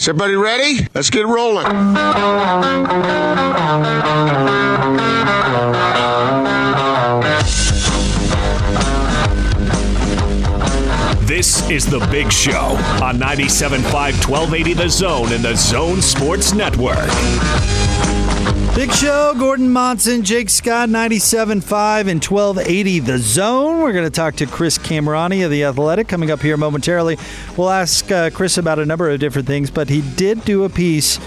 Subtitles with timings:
[0.00, 0.88] Is everybody ready?
[0.94, 1.66] Let's get rolling.
[11.40, 16.98] This is The Big Show on 97.5 1280 The Zone and The Zone Sports Network.
[18.74, 23.80] Big Show, Gordon Monson, Jake Scott, 97.5 and 1280 The Zone.
[23.80, 27.16] We're going to talk to Chris Kamrani of The Athletic coming up here momentarily.
[27.56, 30.68] We'll ask uh, Chris about a number of different things, but he did do a
[30.68, 31.18] piece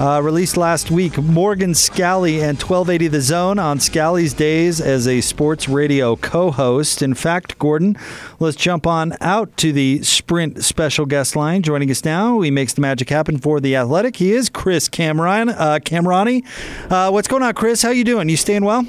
[0.00, 5.20] uh, released last week, Morgan Scalley and 1280 The Zone on Scalley's days as a
[5.20, 7.02] sports radio co host.
[7.02, 7.96] In fact, Gordon,
[8.40, 11.62] let's jump on out to the Sprint special guest line.
[11.62, 14.16] Joining us now, he makes the magic happen for The Athletic.
[14.16, 16.44] He is Chris Cameron, uh, Kamrani.
[16.90, 17.82] Uh, what's going on, Chris?
[17.82, 18.28] How you doing?
[18.28, 18.84] You staying well?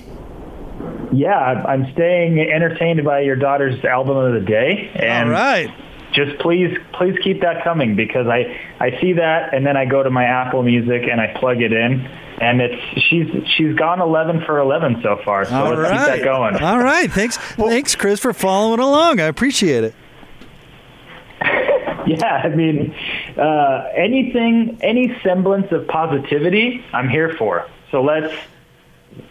[1.11, 4.91] Yeah, I'm staying entertained by your daughter's album of the day.
[4.95, 5.69] And All right
[6.13, 10.03] just please please keep that coming because I I see that and then I go
[10.03, 12.01] to my Apple Music and I plug it in
[12.39, 15.45] and it's she's she's gone 11 for 11 so far.
[15.45, 15.91] So All let's right.
[15.91, 16.55] keep that going.
[16.57, 19.19] All right, thanks thanks Chris for following along.
[19.19, 19.95] I appreciate it.
[22.07, 22.95] yeah, I mean
[23.37, 27.67] uh, anything any semblance of positivity, I'm here for.
[27.91, 28.33] So let's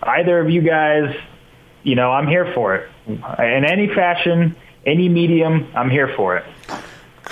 [0.03, 1.17] either of you guys,
[1.83, 6.45] you know, I'm here for it in any fashion any medium, I'm here for it.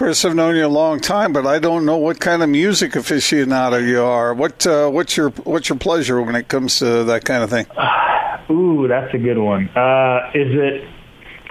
[0.01, 2.93] Chris, I've known you a long time, but I don't know what kind of music
[2.93, 4.33] aficionado you are.
[4.33, 7.67] What uh, what's your what's your pleasure when it comes to that kind of thing?
[8.51, 9.69] Ooh, that's a good one.
[9.69, 10.89] Uh, is it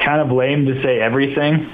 [0.03, 1.71] kind of lame to say everything?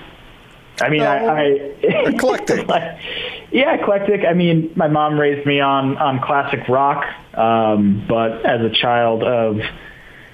[0.82, 2.68] I mean, no, I, I eclectic.
[3.54, 4.26] yeah, eclectic.
[4.30, 9.24] I mean, my mom raised me on on classic rock, um, but as a child
[9.24, 9.62] of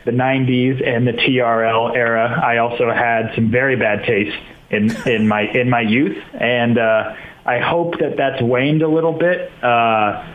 [0.06, 4.36] the 90s and the TRL era, I also had some very bad taste
[4.72, 9.13] in in my in my youth, and uh, I hope that that's waned a little
[9.13, 9.52] bit.
[9.63, 10.25] Uh,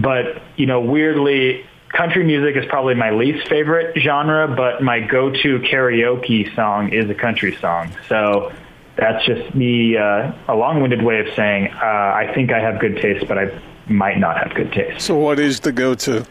[0.00, 5.58] but you know, weirdly, country music is probably my least favorite genre, but my go-to
[5.60, 7.90] karaoke song is a country song.
[8.08, 8.52] So
[8.96, 12.96] that's just me, uh, a long-winded way of saying uh, I think I have good
[12.96, 15.04] taste, but I might not have good taste.
[15.06, 16.26] So, what is the go-to?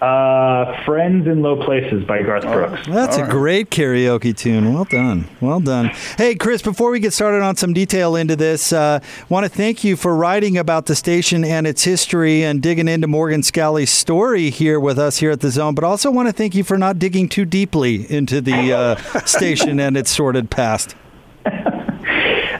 [0.00, 2.88] Uh, Friends in Low Places by Garth Brooks.
[2.88, 3.30] Oh, that's All a right.
[3.30, 4.72] great karaoke tune.
[4.72, 5.28] Well done.
[5.42, 5.90] Well done.
[6.16, 9.84] Hey, Chris, before we get started on some detail into this, uh, want to thank
[9.84, 14.48] you for writing about the station and its history and digging into Morgan Scalley's story
[14.48, 16.98] here with us here at the Zone, but also want to thank you for not
[16.98, 18.96] digging too deeply into the uh,
[19.26, 20.94] station and its sordid past.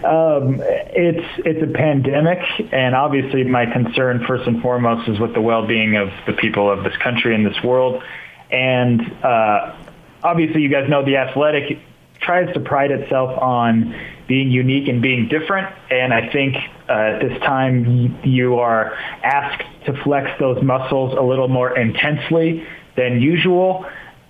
[0.04, 0.62] Um,
[0.92, 2.38] it's it's a pandemic,
[2.72, 6.84] and obviously my concern first and foremost is with the well-being of the people of
[6.84, 8.02] this country and this world.
[8.50, 9.76] And uh,
[10.22, 11.78] obviously, you guys know the Athletic
[12.20, 13.94] tries to pride itself on
[14.28, 15.74] being unique and being different.
[15.90, 16.56] And I think
[16.88, 18.92] uh, at this time you are
[19.24, 23.86] asked to flex those muscles a little more intensely than usual.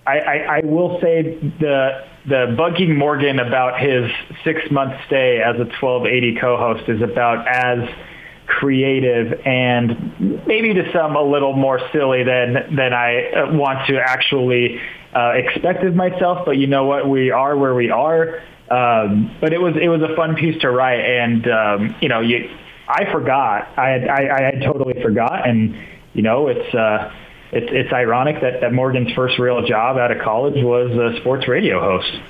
[0.06, 4.10] I, I, I will say the the bugging Morgan about his
[4.44, 7.88] six month stay as a 1280 co-host is about as
[8.46, 13.98] creative and maybe to some a little more silly than than I uh, want to
[13.98, 14.80] actually
[15.14, 16.44] uh, expect of myself.
[16.44, 18.42] But you know what, we are where we are.
[18.70, 22.20] Um, but it was it was a fun piece to write, and um, you know,
[22.20, 22.50] you,
[22.86, 23.68] I forgot.
[23.76, 25.76] I had I, I had totally forgot, and
[26.12, 26.74] you know, it's.
[26.74, 27.12] Uh,
[27.52, 31.48] it's, it's ironic that, that Morgan's first real job out of college was a sports
[31.48, 32.20] radio host.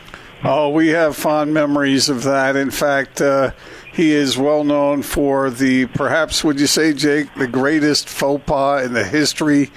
[0.42, 2.56] Oh, we have fond memories of that.
[2.56, 3.53] In fact, uh,
[3.92, 8.86] he is well known for the, perhaps, would you say, Jake, the greatest faux pas
[8.86, 9.70] in the history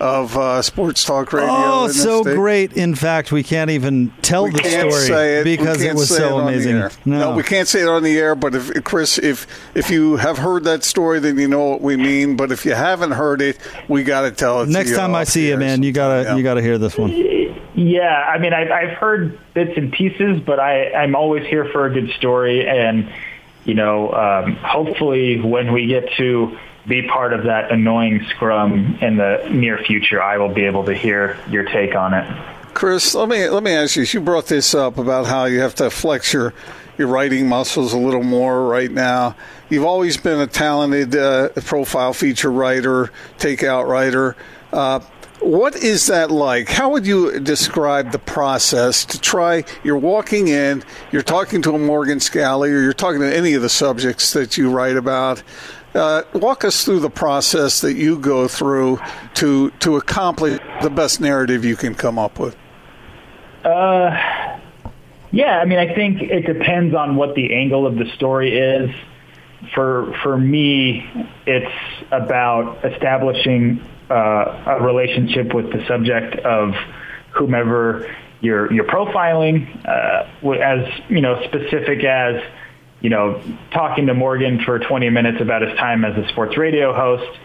[0.00, 1.48] of uh, sports talk radio.
[1.50, 2.36] Oh, so state.
[2.36, 2.72] great!
[2.74, 5.44] In fact, we can't even tell we the story it.
[5.44, 6.78] because it was so it amazing.
[6.78, 6.90] No.
[7.04, 7.30] no.
[7.32, 8.34] we can't say it on the air.
[8.34, 11.96] But if Chris, if if you have heard that story, then you know what we
[11.96, 12.36] mean.
[12.36, 14.68] But if you haven't heard it, we got to tell it.
[14.68, 16.36] Next time I see you, man, you gotta yeah.
[16.36, 17.10] you gotta hear this one.
[17.74, 21.86] Yeah, I mean, I've, I've heard bits and pieces, but I, I'm always here for
[21.86, 23.08] a good story, and
[23.64, 29.16] you know, um, hopefully when we get to be part of that annoying scrum in
[29.16, 32.26] the near future, I will be able to hear your take on it.
[32.74, 34.04] Chris, let me let me ask you.
[34.04, 36.54] You brought this up about how you have to flex your
[36.96, 39.36] your writing muscles a little more right now.
[39.68, 44.36] You've always been a talented uh, profile feature writer, takeout writer.
[44.72, 45.00] Uh,
[45.40, 46.68] what is that like?
[46.68, 49.64] How would you describe the process to try?
[49.84, 50.82] You're walking in,
[51.12, 54.58] you're talking to a Morgan Scalley, or you're talking to any of the subjects that
[54.58, 55.42] you write about.
[55.94, 58.98] Uh, walk us through the process that you go through
[59.34, 62.56] to to accomplish the best narrative you can come up with.
[63.64, 64.58] Uh,
[65.30, 68.90] yeah, I mean, I think it depends on what the angle of the story is.
[69.74, 71.04] for for me,
[71.46, 71.74] it's
[72.12, 73.80] about establishing
[74.10, 76.74] uh, a relationship with the subject of
[77.30, 82.42] whomever you're you're profiling, uh, as you know, specific as
[83.00, 83.42] you know,
[83.72, 87.38] talking to Morgan for 20 minutes about his time as a sports radio host,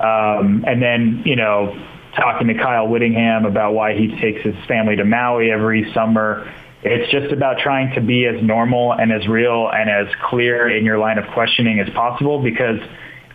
[0.00, 1.74] um, and then you know,
[2.16, 6.52] talking to Kyle Whittingham about why he takes his family to Maui every summer.
[6.82, 10.84] It's just about trying to be as normal and as real and as clear in
[10.84, 12.80] your line of questioning as possible because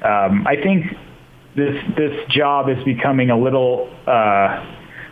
[0.03, 0.85] um, I think
[1.55, 4.65] this this job is becoming a little uh,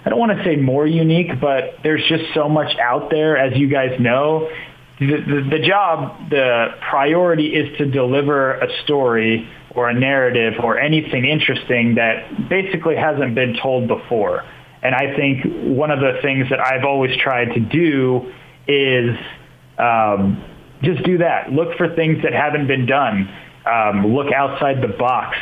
[0.05, 3.57] I don't want to say more unique, but there's just so much out there, as
[3.57, 4.50] you guys know.
[5.00, 11.25] The, the, job, the priority is to deliver a story or a narrative or anything
[11.25, 14.44] interesting that basically hasn't been told before.
[14.81, 15.46] And I think
[15.78, 18.31] one of the things that I've always tried to do
[18.68, 19.16] is
[19.78, 20.44] um,
[20.84, 21.51] just do that.
[21.51, 23.30] Look for things that haven't been done.
[23.66, 25.38] Um, look outside the box.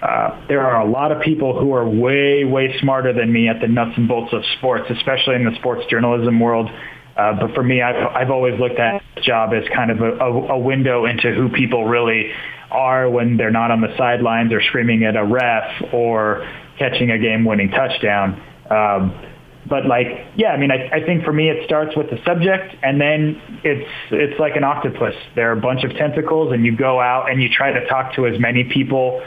[0.00, 3.60] Uh, there are a lot of people who are way, way smarter than me at
[3.60, 6.70] the nuts and bolts of sports, especially in the sports journalism world.
[7.18, 10.12] Uh, but for me, I've, I've always looked at this job as kind of a,
[10.18, 12.30] a, a window into who people really
[12.70, 16.48] are when they're not on the sidelines or screaming at a ref or
[16.78, 18.40] catching a game-winning touchdown.
[18.70, 19.20] Um,
[19.68, 20.06] but like,
[20.36, 23.42] yeah, I mean, I, I think for me it starts with the subject, and then
[23.64, 25.14] it's it's like an octopus.
[25.34, 28.14] There are a bunch of tentacles, and you go out and you try to talk
[28.14, 29.20] to as many people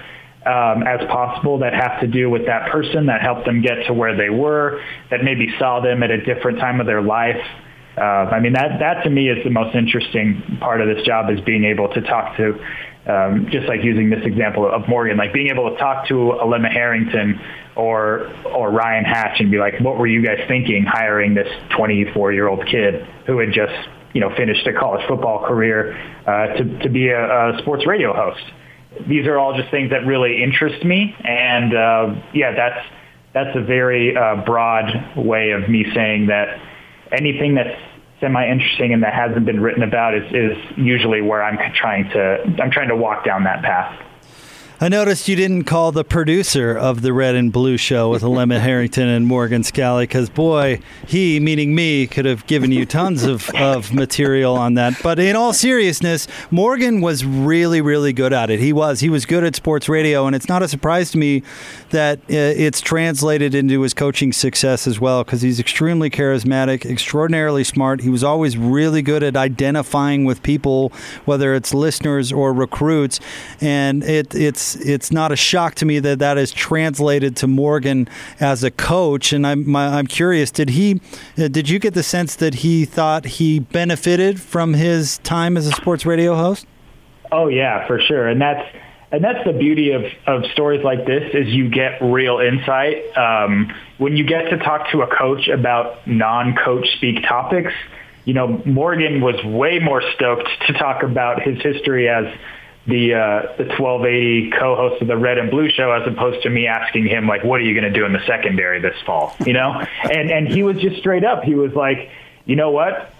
[0.46, 3.94] um, as possible that have to do with that person that helped them get to
[3.94, 7.42] where they were, that maybe saw them at a different time of their life.
[7.98, 11.30] Uh, I mean, that that to me is the most interesting part of this job
[11.30, 12.60] is being able to talk to,
[13.06, 16.72] um, just like using this example of Morgan, like being able to talk to Alema
[16.72, 17.40] Harrington
[17.76, 22.34] or or Ryan Hatch and be like, what were you guys thinking hiring this 24
[22.34, 25.94] year old kid who had just you know finished a college football career
[26.26, 28.44] uh, to to be a, a sports radio host?
[29.08, 31.16] these are all just things that really interest me.
[31.24, 32.86] And uh, yeah, that's
[33.34, 36.60] that's a very uh, broad way of me saying that
[37.12, 37.80] anything that's
[38.20, 42.72] semi-interesting and that hasn't been written about is, is usually where I'm trying to I'm
[42.72, 44.00] trying to walk down that path.
[44.84, 48.60] I noticed you didn't call the producer of the Red and Blue show with Alema
[48.60, 53.48] Harrington and Morgan Scalley because, boy, he, meaning me, could have given you tons of,
[53.52, 54.96] of material on that.
[55.04, 58.60] But in all seriousness, Morgan was really, really good at it.
[58.60, 59.02] He was.
[59.02, 61.44] He was good at sports radio, and it's not a surprise to me
[61.92, 67.64] that uh, it's translated into his coaching success as well because he's extremely charismatic, extraordinarily
[67.64, 68.02] smart.
[68.02, 70.92] He was always really good at identifying with people,
[71.26, 73.20] whether it's listeners or recruits,
[73.60, 78.08] and it, it's it's not a shock to me that that is translated to Morgan
[78.40, 79.34] as a coach.
[79.34, 81.02] And I'm my, I'm curious, did he
[81.38, 85.68] uh, did you get the sense that he thought he benefited from his time as
[85.68, 86.66] a sports radio host?
[87.32, 88.68] Oh yeah, for sure, and that's
[89.12, 93.74] and that's the beauty of, of stories like this is you get real insight um,
[93.98, 97.74] when you get to talk to a coach about non-coach speak topics
[98.26, 102.26] you know morgan was way more stoked to talk about his history as
[102.88, 106.68] the uh, the 1280 co-host of the Red and Blue show, as opposed to me
[106.68, 109.54] asking him like, "What are you going to do in the secondary this fall?" You
[109.54, 111.44] know, and and he was just straight up.
[111.44, 112.10] He was like,
[112.46, 113.14] "You know what?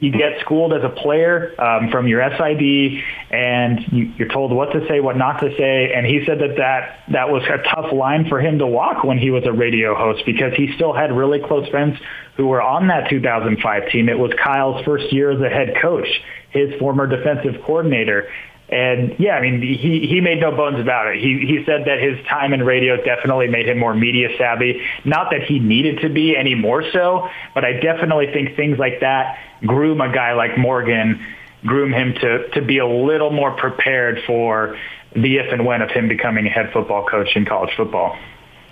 [0.00, 4.72] You get schooled as a player um, from your SID, and you, you're told what
[4.72, 7.92] to say, what not to say." And he said that that that was a tough
[7.92, 11.16] line for him to walk when he was a radio host because he still had
[11.16, 11.96] really close friends
[12.36, 14.08] who were on that 2005 team.
[14.08, 16.08] It was Kyle's first year as a head coach,
[16.50, 18.28] his former defensive coordinator
[18.68, 21.20] and yeah, I mean, he, he made no bones about it.
[21.20, 24.82] He, he said that his time in radio definitely made him more media savvy.
[25.04, 29.00] Not that he needed to be any more so, but I definitely think things like
[29.00, 31.24] that groom a guy like Morgan,
[31.64, 34.76] groom him to, to be a little more prepared for
[35.14, 38.16] the if and when of him becoming a head football coach in college football.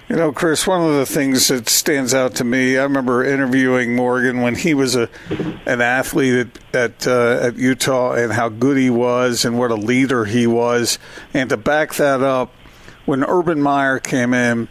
[0.09, 3.97] You know, Chris, one of the things that stands out to me, I remember interviewing
[3.97, 5.09] Morgan when he was a
[5.65, 9.77] an athlete at at, uh, at Utah and how good he was and what a
[9.77, 10.99] leader he was.
[11.33, 12.53] And to back that up,
[13.07, 14.69] when Urban Meyer came in,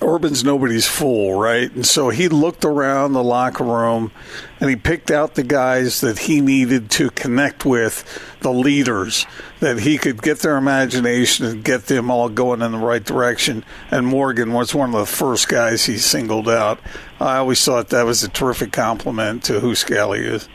[0.00, 1.72] Urban's nobody's fool, right?
[1.72, 4.12] And so he looked around the locker room
[4.60, 8.04] and he picked out the guys that he needed to connect with,
[8.40, 9.26] the leaders,
[9.58, 13.64] that he could get their imagination and get them all going in the right direction.
[13.90, 16.78] And Morgan was one of the first guys he singled out.
[17.20, 20.48] I always thought that was a terrific compliment to who Scalley is.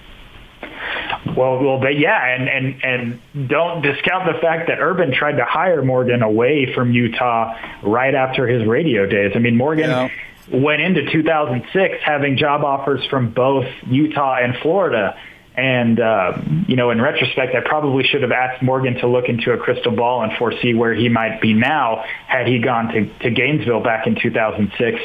[1.25, 5.45] Well, well, but yeah, and and and don't discount the fact that Urban tried to
[5.45, 9.31] hire Morgan away from Utah right after his radio days.
[9.33, 10.09] I mean, Morgan yeah.
[10.51, 15.17] went into 2006 having job offers from both Utah and Florida,
[15.55, 19.51] And, uh, you know, in retrospect, I probably should have asked Morgan to look into
[19.51, 23.29] a crystal ball and foresee where he might be now had he gone to, to
[23.29, 24.99] Gainesville back in 2006.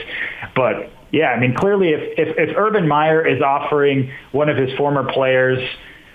[0.54, 4.75] But, yeah, I mean, clearly if, if, if Urban Meyer is offering one of his
[4.78, 5.58] former players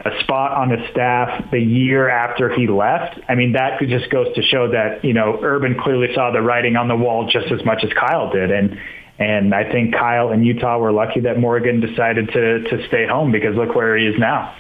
[0.06, 4.34] a spot on the staff the year after he left, I mean, that just goes
[4.36, 7.64] to show that, you know, Urban clearly saw the writing on the wall just as
[7.66, 8.52] much as Kyle did.
[8.52, 8.78] And,
[9.18, 13.32] and I think Kyle and Utah were lucky that Morgan decided to, to stay home
[13.32, 14.54] because look where he is now.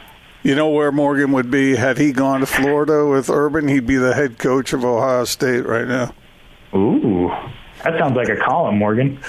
[0.43, 3.67] You know where Morgan would be had he gone to Florida with Urban?
[3.67, 6.13] He'd be the head coach of Ohio State right now.
[6.75, 7.31] Ooh.
[7.83, 9.19] That sounds like a column, Morgan.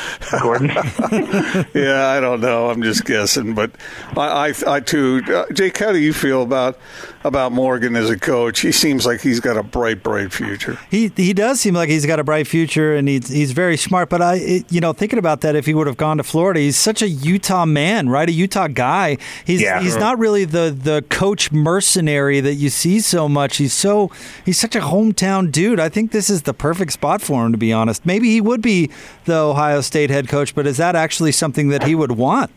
[0.41, 0.69] Gordon.
[1.75, 2.71] yeah, I don't know.
[2.71, 3.73] I'm just guessing, but
[4.17, 5.23] I, I, I too.
[5.27, 6.79] Uh, Jake, how do you feel about
[7.25, 8.61] about Morgan as a coach?
[8.61, 10.79] He seems like he's got a bright, bright future.
[10.91, 14.09] He he does seem like he's got a bright future, and he's he's very smart.
[14.09, 16.61] But I, it, you know, thinking about that, if he would have gone to Florida,
[16.61, 18.29] he's such a Utah man, right?
[18.29, 19.19] A Utah guy.
[19.45, 19.81] He's Yeah.
[19.81, 23.57] he's not really the the coach mercenary that you see so much.
[23.57, 24.11] He's so
[24.45, 25.81] he's such a hometown dude.
[25.81, 28.07] I think this is the perfect spot for him, to be honest.
[28.07, 28.91] Maybe he would be
[29.25, 32.51] the Ohio State head coach, but is that actually something that he would want?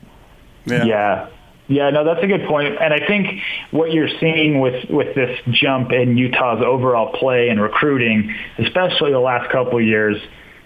[0.66, 1.30] Yeah.
[1.70, 2.78] Yeah, no, that's a good point.
[2.80, 3.42] And I think
[3.72, 9.20] what you're seeing with, with this jump in Utah's overall play and recruiting, especially the
[9.20, 10.16] last couple of years,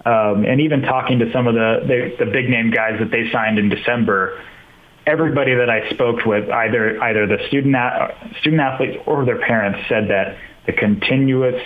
[0.05, 3.31] um, and even talking to some of the, the, the big name guys that they
[3.31, 4.39] signed in December,
[5.07, 9.79] everybody that I spoke with, either either the student a- student athletes or their parents,
[9.89, 10.37] said that
[10.67, 11.61] the continuous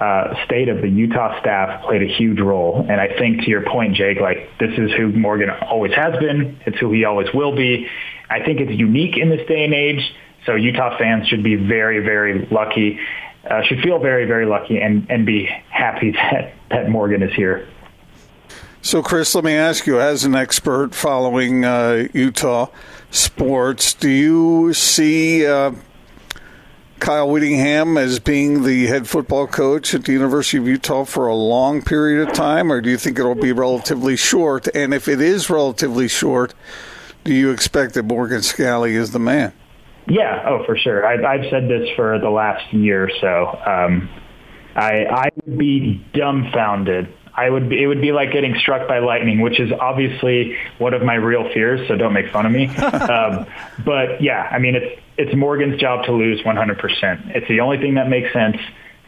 [0.00, 2.86] uh, state of the Utah staff played a huge role.
[2.88, 6.60] And I think to your point, Jake, like this is who Morgan always has been.
[6.66, 7.88] It's who he always will be.
[8.30, 10.00] I think it's unique in this day and age.
[10.46, 13.00] So Utah fans should be very, very lucky.
[13.48, 17.66] Uh, should feel very, very lucky and, and be happy that, that Morgan is here.
[18.80, 22.68] So, Chris, let me ask you, as an expert following uh, Utah
[23.10, 25.72] sports, do you see uh,
[27.00, 31.34] Kyle Whittingham as being the head football coach at the University of Utah for a
[31.34, 34.68] long period of time, or do you think it'll be relatively short?
[34.74, 36.54] And if it is relatively short,
[37.24, 39.52] do you expect that Morgan Scalley is the man?
[40.08, 41.06] Yeah, oh, for sure.
[41.06, 43.60] I've, I've said this for the last year or so.
[43.70, 44.08] Um,
[44.74, 47.12] I, I would be dumbfounded.
[47.38, 50.92] I would be, it would be like getting struck by lightning, which is obviously one
[50.92, 51.86] of my real fears.
[51.86, 52.66] So don't make fun of me.
[52.76, 53.46] um,
[53.84, 57.36] but yeah, I mean, it's it's Morgan's job to lose 100%.
[57.36, 58.56] It's the only thing that makes sense,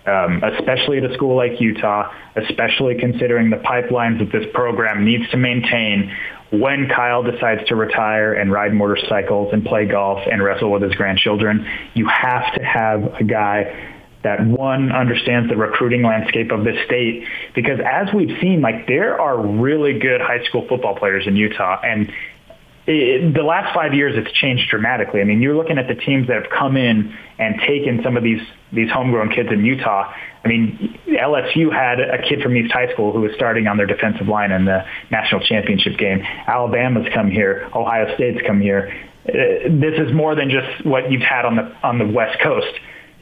[0.06, 5.28] um, especially at a school like Utah, especially considering the pipelines that this program needs
[5.30, 6.12] to maintain
[6.50, 10.94] when Kyle decides to retire and ride motorcycles and play golf and wrestle with his
[10.94, 16.76] grandchildren, you have to have a guy that one understands the recruiting landscape of this
[16.84, 17.24] state
[17.54, 21.80] because as we've seen, like there are really good high school football players in Utah
[21.82, 22.12] and
[22.86, 25.20] it, the last five years it's changed dramatically.
[25.20, 28.22] I mean, you're looking at the teams that have come in and taken some of
[28.22, 28.40] these
[28.72, 30.12] these homegrown kids in Utah.
[30.44, 33.86] I mean, LSU had a kid from East High School who was starting on their
[33.86, 36.22] defensive line in the national championship game.
[36.46, 37.68] Alabama's come here.
[37.74, 38.92] Ohio State's come here.
[39.28, 39.32] Uh,
[39.68, 42.72] this is more than just what you've had on the on the West Coast.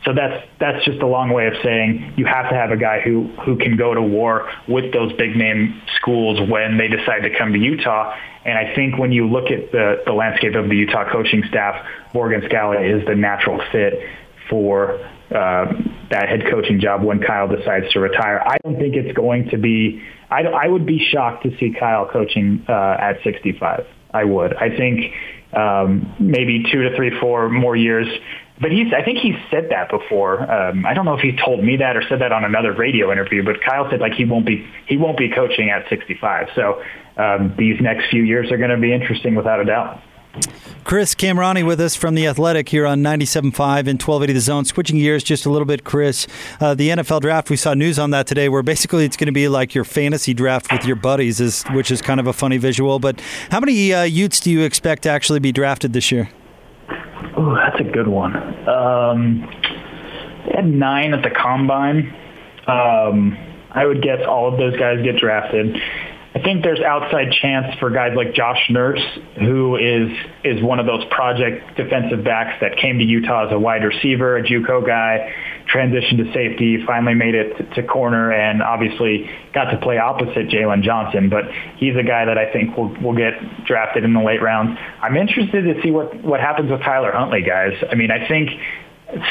[0.04, 3.00] So that's that's just a long way of saying you have to have a guy
[3.00, 7.36] who who can go to war with those big name schools when they decide to
[7.36, 8.14] come to Utah.
[8.44, 11.84] And I think when you look at the the landscape of the Utah coaching staff,
[12.14, 14.00] Morgan Scalley is the natural fit
[14.48, 14.98] for
[15.30, 15.72] uh,
[16.10, 18.40] that head coaching job when Kyle decides to retire.
[18.40, 20.02] I don't think it's going to be.
[20.30, 23.86] I, I would be shocked to see Kyle coaching uh, at 65.
[24.12, 24.54] I would.
[24.54, 25.12] I think
[25.52, 28.06] um, maybe two to three, four more years.
[28.60, 30.40] But he's, I think he said that before.
[30.50, 33.12] Um, I don't know if he told me that or said that on another radio
[33.12, 36.48] interview, but Kyle said like he won't be, he won't be coaching at 65.
[36.54, 36.82] So
[37.16, 40.02] um, these next few years are going to be interesting without a doubt.
[40.84, 43.44] Chris Camerani with us from The Athletic here on 97.5
[43.88, 44.64] and 1280 The Zone.
[44.64, 46.26] Switching gears just a little bit, Chris.
[46.60, 49.32] Uh, the NFL draft, we saw news on that today where basically it's going to
[49.32, 52.56] be like your fantasy draft with your buddies, is, which is kind of a funny
[52.56, 52.98] visual.
[52.98, 56.30] But how many uh, Utes do you expect to actually be drafted this year?
[57.36, 58.36] Oh, that's a good one.
[58.68, 59.40] Um,
[60.46, 62.14] they had nine at the combine.
[62.66, 63.36] Um,
[63.70, 65.76] I would guess all of those guys get drafted.
[66.34, 69.02] I think there's outside chance for guys like Josh Nurse,
[69.38, 70.10] who is
[70.44, 74.36] is one of those project defensive backs that came to Utah as a wide receiver,
[74.36, 75.32] a JUCO guy,
[75.72, 80.48] transitioned to safety, finally made it to, to corner, and obviously got to play opposite
[80.48, 81.30] Jaylon Johnson.
[81.30, 81.44] But
[81.76, 84.78] he's a guy that I think will will get drafted in the late rounds.
[85.00, 87.72] I'm interested to see what what happens with Tyler Huntley, guys.
[87.90, 88.50] I mean, I think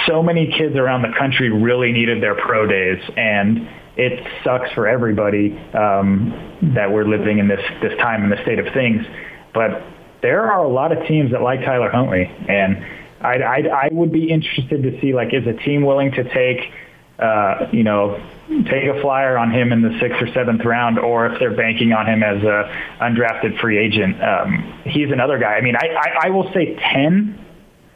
[0.08, 4.88] so many kids around the country really needed their pro days and it sucks for
[4.88, 9.06] everybody um, that we're living in this this time in the state of things
[9.54, 9.84] but
[10.22, 12.84] there are a lot of teams that like Tyler Huntley and
[13.22, 16.72] I, I, I would be interested to see like is a team willing to take
[17.20, 21.26] uh, you know take a flyer on him in the sixth or seventh round, or
[21.26, 24.22] if they're banking on him as a undrafted free agent.
[24.22, 25.56] Um, he's another guy.
[25.56, 27.44] I mean, I, I, I will say ten,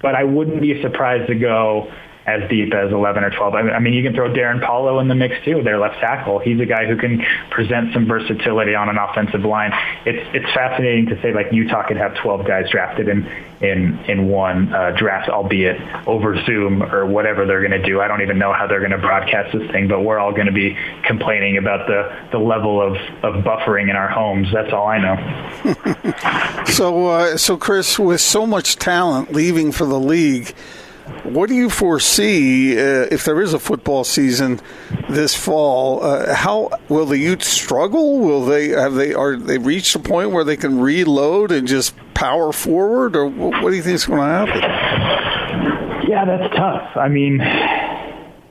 [0.01, 1.91] but I wouldn't be surprised to go
[2.32, 3.54] as deep as 11 or 12.
[3.54, 6.40] I mean, you can throw Darrin Paulo in the mix too, their left tackle.
[6.40, 9.72] He's a guy who can present some versatility on an offensive line.
[10.06, 13.26] It's it's fascinating to say like Utah could have 12 guys drafted in
[13.62, 18.02] in in one uh, draft, albeit over Zoom or whatever they're going to do.
[18.02, 20.48] I don't even know how they're going to broadcast this thing, but we're all going
[20.48, 24.48] to be complaining about the the level of of buffering in our homes.
[24.54, 26.64] That's all I know.
[26.68, 30.54] so uh, so Chris, with so much talent leaving for the league
[31.24, 34.60] what do you foresee uh, if there is a football season
[35.10, 36.03] this fall?
[36.03, 38.20] Uh, how will the Utes struggle?
[38.20, 41.96] Will they have they are they reached a point where they can reload and just
[42.13, 46.10] power forward, or what do you think is going to happen?
[46.10, 46.98] Yeah, that's tough.
[46.98, 47.39] I mean,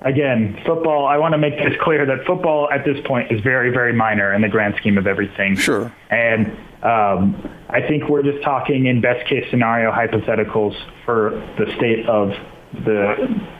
[0.02, 1.06] again, football.
[1.06, 4.32] I want to make this clear that football at this point is very, very minor
[4.32, 5.56] in the grand scheme of everything.
[5.56, 5.92] Sure.
[6.10, 6.46] And
[6.82, 12.30] um, I think we're just talking in best case scenario hypotheticals for the state of
[12.72, 13.14] the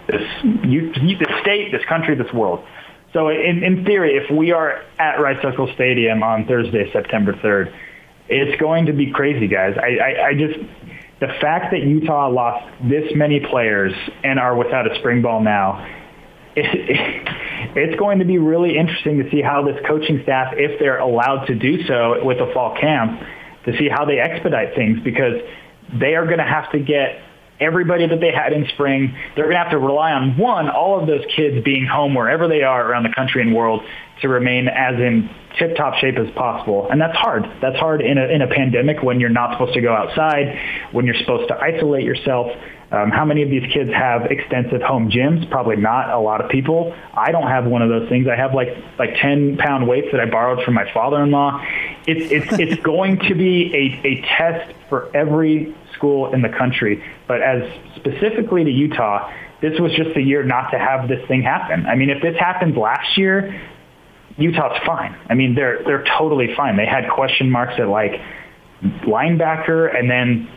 [0.09, 0.23] this
[0.64, 2.64] you, the state, this country, this world.
[3.12, 7.75] So in, in theory, if we are at Rice Eccles Stadium on Thursday, September 3rd,
[8.28, 9.76] it's going to be crazy, guys.
[9.76, 10.59] I, I, I just
[11.20, 13.92] the fact that Utah lost this many players
[14.23, 15.85] and are without a spring ball now,
[16.57, 17.28] it,
[17.76, 21.47] it's going to be really interesting to see how this coaching staff, if they're allowed
[21.47, 23.21] to do so with the fall camp,
[23.66, 25.35] to see how they expedite things because
[25.99, 27.21] they are going to have to get
[27.61, 29.14] everybody that they had in spring.
[29.37, 32.49] They're going to have to rely on one, all of those kids being home wherever
[32.49, 33.83] they are around the country and world
[34.23, 35.28] to remain as in
[35.59, 36.88] tip-top shape as possible.
[36.90, 37.45] And that's hard.
[37.61, 40.59] That's hard in a, in a pandemic when you're not supposed to go outside,
[40.92, 42.49] when you're supposed to isolate yourself.
[42.92, 45.49] Um, how many of these kids have extensive home gyms?
[45.49, 46.94] Probably not a lot of people.
[47.14, 48.26] I don't have one of those things.
[48.26, 51.64] I have like like 10 pound weights that I borrowed from my father-in-law.
[52.09, 57.05] It's it's it's going to be a, a test for every school in the country.
[57.29, 57.62] But as
[57.94, 61.87] specifically to Utah, this was just a year not to have this thing happen.
[61.87, 63.61] I mean, if this happened last year,
[64.37, 65.16] Utah's fine.
[65.29, 66.76] I mean, they're they're totally fine.
[66.76, 68.20] They had question marks at like
[68.83, 70.48] linebacker and then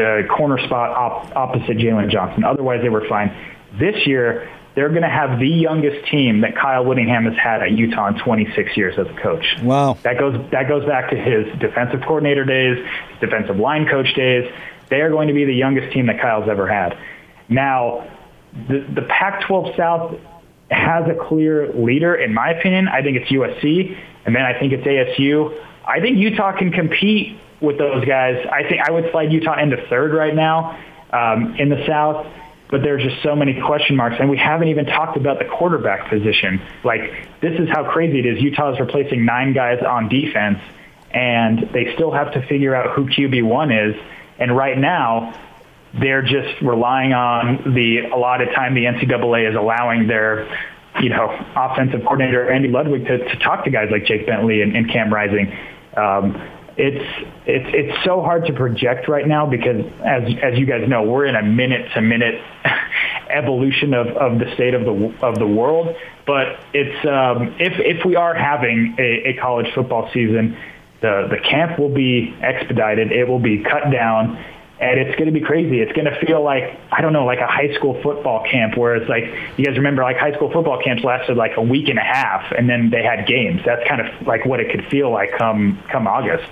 [0.00, 2.44] the corner spot op- opposite Jaylon Johnson.
[2.44, 3.36] Otherwise, they were fine.
[3.78, 7.72] This year, they're going to have the youngest team that Kyle Whittingham has had at
[7.72, 9.44] Utah in 26 years as a coach.
[9.62, 9.98] Wow.
[10.02, 12.78] That goes that goes back to his defensive coordinator days,
[13.20, 14.50] defensive line coach days.
[14.88, 16.96] They are going to be the youngest team that Kyle's ever had.
[17.48, 18.08] Now,
[18.68, 20.18] the the Pac-12 South
[20.70, 22.88] has a clear leader, in my opinion.
[22.88, 25.52] I think it's USC, and then I think it's ASU.
[25.84, 28.46] I think Utah can compete with those guys.
[28.50, 30.78] I think I would slide Utah into third right now
[31.12, 32.26] um, in the South
[32.70, 34.16] but there's just so many question marks.
[34.20, 36.62] And we haven't even talked about the quarterback position.
[36.84, 37.00] Like,
[37.40, 38.40] this is how crazy it is.
[38.40, 40.60] Utah is replacing nine guys on defense,
[41.10, 44.00] and they still have to figure out who QB1 is.
[44.38, 45.36] And right now,
[46.00, 50.46] they're just relying on the allotted time the NCAA is allowing their
[51.00, 54.76] you know, offensive coordinator Andy Ludwig to, to talk to guys like Jake Bentley and,
[54.76, 55.56] and Cam Rising.
[55.96, 56.34] Um,
[56.80, 61.02] it's it's it's so hard to project right now because as as you guys know,
[61.02, 62.42] we're in a minute to minute
[63.28, 65.94] evolution of, of the state of the of the world.
[66.26, 70.56] But it's um, if if we are having a, a college football season,
[71.02, 73.12] the the camp will be expedited.
[73.12, 74.42] It will be cut down
[74.80, 75.80] and it's going to be crazy.
[75.80, 78.96] It's going to feel like I don't know, like a high school football camp, where
[78.96, 79.24] it's like
[79.58, 82.50] you guys remember, like high school football camps lasted like a week and a half,
[82.56, 83.60] and then they had games.
[83.66, 86.48] That's kind of like what it could feel like come come August.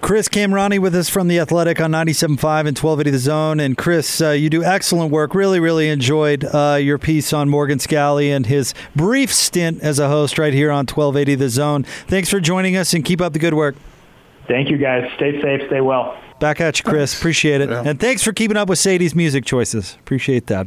[0.00, 2.30] Chris Kamrani with us from The Athletic on 97.5
[2.66, 3.60] and 1280 The Zone.
[3.60, 5.34] And Chris, uh, you do excellent work.
[5.34, 10.08] Really, really enjoyed uh, your piece on Morgan Scalley and his brief stint as a
[10.08, 11.82] host right here on 1280 The Zone.
[12.08, 13.76] Thanks for joining us and keep up the good work.
[14.48, 15.08] Thank you, guys.
[15.16, 16.18] Stay safe, stay well.
[16.40, 17.16] Back at you, Chris.
[17.16, 17.68] Appreciate it.
[17.68, 17.82] Yeah.
[17.84, 19.96] And thanks for keeping up with Sadie's music choices.
[20.00, 20.66] Appreciate that.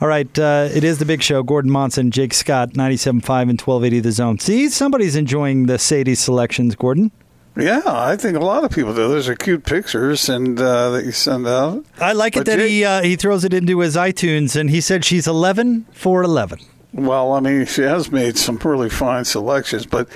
[0.00, 0.36] All right.
[0.38, 1.42] Uh, it is the big show.
[1.42, 4.38] Gordon Monson, Jake Scott, 97.5 and 1280 The Zone.
[4.38, 7.12] See, somebody's enjoying the Sadie selections, Gordon.
[7.60, 9.08] Yeah, I think a lot of people do.
[9.08, 11.84] Those are cute pictures, and uh, that you send out.
[11.98, 14.70] I like but it that Jake, he uh, he throws it into his iTunes, and
[14.70, 16.60] he said she's eleven for eleven.
[16.92, 20.08] Well, I mean, she has made some really fine selections, but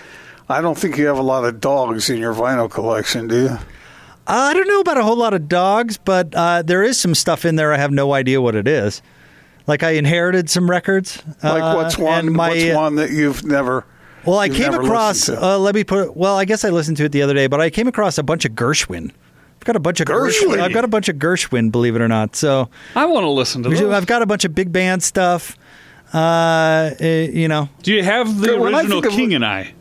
[0.49, 3.59] I don't think you have a lot of dogs in your vinyl collection, do you?
[4.27, 7.45] I don't know about a whole lot of dogs, but uh, there is some stuff
[7.45, 7.73] in there.
[7.73, 9.03] I have no idea what it is.
[9.67, 11.23] Like I inherited some records.
[11.43, 12.33] Like what's uh, one?
[12.33, 13.87] My, what's one that you've never?
[14.27, 15.29] Well, I came across.
[15.29, 16.17] Uh, let me put.
[16.17, 18.23] Well, I guess I listened to it the other day, but I came across a
[18.23, 19.11] bunch of Gershwin
[19.65, 20.61] I've got a bunch of Gershwin.
[20.61, 22.37] I've got a bunch of Gershwin, believe it or not.
[22.37, 23.95] So I want to listen to we those.
[23.95, 25.57] I've got a bunch of big band stuff.
[26.13, 29.73] Uh, eh, you know, Do you have the Good, original think of- King and I?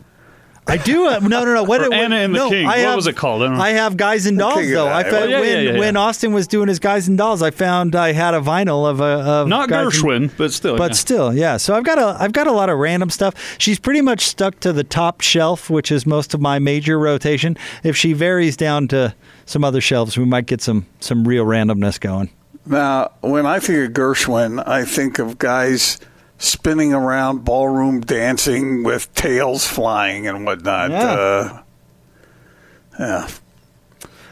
[0.66, 1.06] I do.
[1.06, 1.62] Uh, no, no, no.
[1.62, 2.64] What, Or what- Anna and the no, King.
[2.66, 3.42] I What have, was it called?
[3.42, 3.54] I.
[3.60, 4.86] I have Guys and Dolls though.
[4.86, 5.00] I.
[5.00, 5.96] I found Oh, yeah, when yeah, yeah, when.
[5.96, 9.04] Austin was doing his Guys and Dolls, I found I had a vinyl of a
[9.04, 10.78] of Not Guys and- Gershwin, but still.
[10.78, 10.94] but yeah.
[10.94, 11.56] still, yeah.
[11.58, 13.34] So I've got a I've got a lot of random stuff.
[13.58, 17.58] She's pretty much stuck to the top shelf, which is most of my major rotation.
[17.82, 22.00] If she varies down to some other shelves, we might get some some real randomness
[22.00, 22.30] going.
[22.66, 25.98] Now, when I think of Gershwin, I think of guys
[26.44, 30.90] spinning around ballroom dancing with tails flying and whatnot.
[30.90, 31.12] Yeah.
[31.12, 31.62] Uh,
[32.98, 33.28] yeah.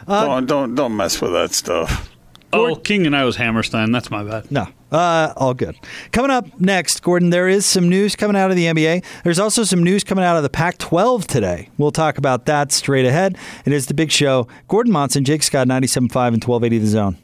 [0.06, 2.10] don't, don't don't mess with that stuff.
[2.52, 3.92] oh, King and I was Hammerstein.
[3.92, 4.50] That's my bad.
[4.50, 5.74] No, uh, all good.
[6.12, 9.04] Coming up next, Gordon, there is some news coming out of the NBA.
[9.24, 11.70] There's also some news coming out of the Pac 12 today.
[11.78, 13.38] We'll talk about that straight ahead.
[13.64, 14.48] It is the big show.
[14.68, 17.16] Gordon Monson, Jake Scott, 97.5 and 1280 The Zone.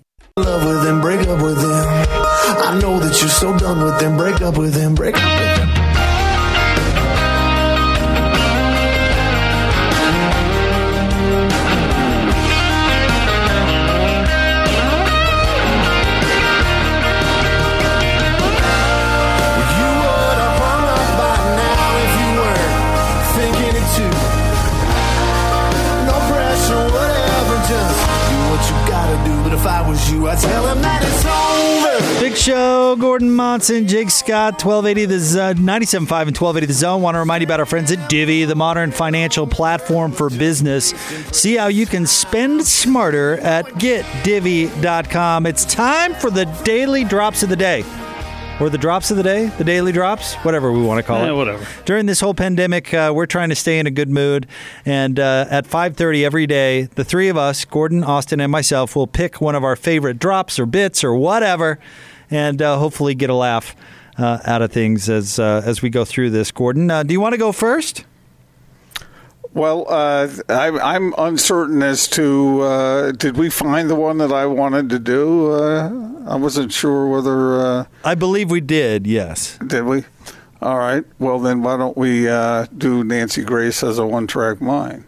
[2.51, 5.57] I know that you're so done with them, break up with them, break up with
[5.57, 5.69] them.
[19.61, 20.39] If you weren't
[29.25, 29.43] do.
[29.43, 32.21] But if I was you, I'd tell him that it's over.
[32.21, 37.03] Big Show, Gordon Monson, Jake Scott, 1280 the Z- 97.5 and 1280 The Zone.
[37.03, 40.91] Want to remind you about our friends at Divvy, the modern financial platform for business.
[41.33, 45.47] See how you can spend smarter at getdivvy.com.
[45.47, 47.85] It's time for the daily drops of the day.
[48.61, 51.29] Or the drops of the day, the daily drops, whatever we want to call Eh,
[51.29, 51.33] it.
[51.33, 51.65] whatever.
[51.85, 54.49] During this whole pandemic, uh, we're trying to stay in a good mood,
[54.85, 59.07] and uh, at 5:30 every day, the three of us, Gordon, Austin, and myself, will
[59.07, 61.79] pick one of our favorite drops or bits or whatever,
[62.33, 63.77] and uh, hopefully get a laugh
[64.19, 66.51] uh, out of things as uh, as we go through this.
[66.51, 68.05] Gordon, uh, do you want to go first?
[69.55, 74.47] Well, uh, I, I'm uncertain as to uh, did we find the one that I
[74.47, 75.53] wanted to do.
[75.53, 75.91] Uh,
[76.27, 79.07] I wasn't sure whether uh, I believe we did.
[79.07, 79.59] Yes.
[79.67, 80.05] did we.
[80.61, 81.05] All right.
[81.19, 85.05] Well, then why don't we uh, do Nancy Grace as a one-track mind?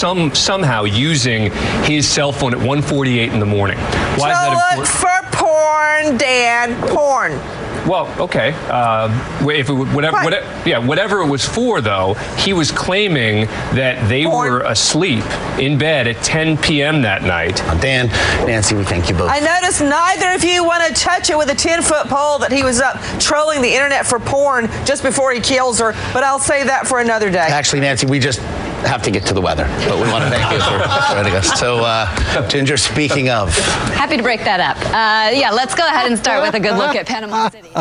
[0.00, 1.50] some somehow using
[1.82, 3.78] his cell phone at 1:48 in the morning.
[4.16, 6.74] Why is So that look for porn, Dan.
[6.88, 7.57] Porn.
[7.88, 8.54] Well, okay.
[8.68, 9.08] Uh,
[9.48, 10.24] if it, whatever, Right.
[10.24, 14.50] whatever, yeah, whatever it was for, though, he was claiming that they Porn.
[14.52, 15.24] were asleep
[15.58, 17.00] in bed at 10 p.m.
[17.02, 17.56] that night.
[17.80, 18.08] Dan,
[18.46, 19.30] Nancy, we thank you both.
[19.30, 22.52] I noticed neither of you want to touch it with a 10 foot pole that
[22.52, 26.38] he was up trolling the internet for porn just before he kills her, but I'll
[26.38, 27.38] say that for another day.
[27.38, 28.40] Actually, Nancy, we just
[28.86, 30.78] have to get to the weather, but we want to thank you for
[31.14, 31.58] joining us.
[31.58, 33.56] So, uh, Ginger, speaking of,
[33.94, 34.76] Happy to break that up.
[34.86, 37.68] Uh, yeah, let's go ahead and start with a good look at Panama City.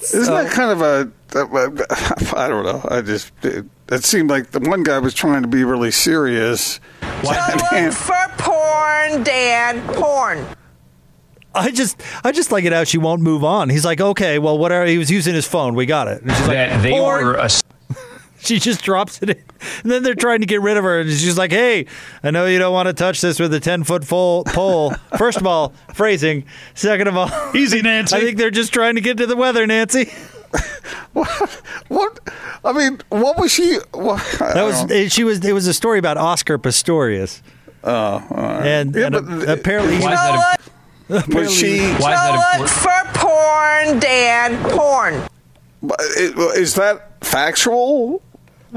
[0.00, 1.10] Isn't that kind of a?
[2.36, 2.86] I don't know.
[2.88, 6.80] I just it, it seemed like the one guy was trying to be really serious.
[7.22, 7.30] So
[7.72, 9.80] look for porn, Dan.
[9.94, 10.46] Porn.
[11.54, 13.68] I just I just like it how she won't move on.
[13.70, 14.86] He's like, okay, well, whatever.
[14.86, 15.74] He was using his phone.
[15.74, 16.22] We got it.
[16.22, 17.65] And she's like, That they "Porn." were asleep.
[18.46, 19.42] She just drops it in.
[19.82, 21.00] And then they're trying to get rid of her.
[21.00, 21.86] And she's like, hey,
[22.22, 24.44] I know you don't want to touch this with a 10 foot pole.
[25.18, 26.44] First of all, phrasing.
[26.74, 28.14] Second of all, Easy, Nancy.
[28.16, 30.12] I think they're just trying to get to the weather, Nancy.
[31.88, 32.20] What?
[32.64, 33.78] I mean, what was she?
[33.92, 37.40] What, That was, it, she was, it was a story about Oscar Pistorius.
[37.82, 38.66] Oh, all right.
[38.66, 40.58] And, Yeah, and but a- apparently, Why is So that
[41.08, 41.78] look, was she?
[41.80, 44.70] Why is so that look for porn, Dan.
[44.70, 45.28] Porn.
[46.58, 48.22] Is that factual?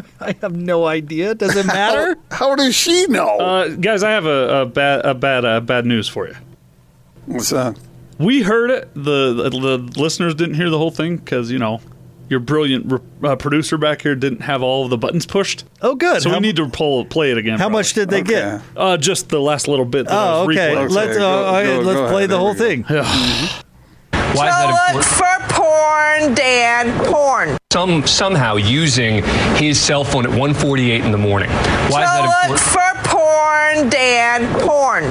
[0.19, 1.35] I have no idea.
[1.35, 2.17] Does it matter?
[2.31, 3.38] How does she know?
[3.38, 6.35] Uh, guys, I have a, a bad, a bad, uh, bad news for you.
[7.25, 7.77] What's that?
[8.17, 8.89] We heard it.
[8.95, 11.79] The the, the listeners didn't hear the whole thing because you know
[12.27, 12.91] your brilliant
[13.23, 15.63] uh, producer back here didn't have all of the buttons pushed.
[15.81, 16.21] oh, good.
[16.21, 17.53] So how, we need to pull, play it again.
[17.57, 17.79] how probably.
[17.79, 18.33] much did they Okay.
[18.33, 18.62] get?
[18.77, 20.05] Uh, just the last little bit.
[20.05, 20.75] That I Oh, was okay.
[20.75, 20.89] replaying.
[20.91, 22.29] Let's, uh, go- all right, go- let's go play ahead.
[22.29, 22.65] the There whole we go.
[22.67, 22.83] thing.
[22.83, 25.05] Why is So that look important?
[25.05, 27.05] for porn, Dan.
[27.05, 27.57] Porn.
[27.71, 29.23] Some somehow using
[29.58, 31.51] his cell phone at 1:48 in the morning.
[31.51, 34.47] Why is So that look for porn, Dan.
[34.62, 35.03] Porn.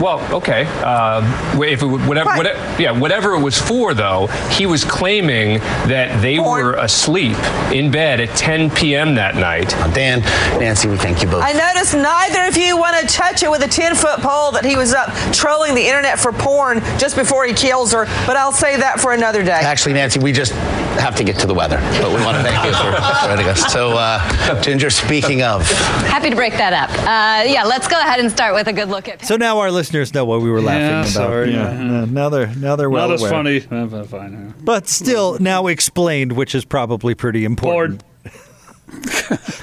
[0.00, 0.64] Well, okay.
[0.82, 1.20] Uh,
[1.62, 5.58] if it, whatever, whatever, yeah, whatever it was for, though, he was claiming
[5.88, 7.36] that they were asleep
[7.70, 9.14] in bed at 10 p.m.
[9.16, 9.68] that night.
[9.94, 10.20] Dan,
[10.58, 11.42] Nancy, we thank you both.
[11.44, 14.64] I noticed neither of you want to touch it with a 10 foot pole that
[14.64, 18.52] he was up trolling the internet for porn just before he kills her, but I'll
[18.52, 19.50] say that for another day.
[19.50, 22.64] Actually, Nancy, we just have to get to the weather, but we want to thank
[22.64, 23.70] you for joining us.
[23.70, 25.62] So, uh, Ginger, speaking of,
[26.08, 26.90] Happy to break that up.
[27.00, 29.24] Uh, yeah, let's go ahead and start with a good look at.
[29.24, 31.08] So now our listeners know what we were laughing Yeah, about.
[31.08, 32.04] sorry, Yeah, yeah.
[32.06, 33.30] Now they're now they're well Not as aware.
[33.30, 33.60] funny.
[33.60, 34.32] But fine.
[34.32, 34.62] yeah.
[34.62, 38.02] But still, now explained, which is probably pretty important.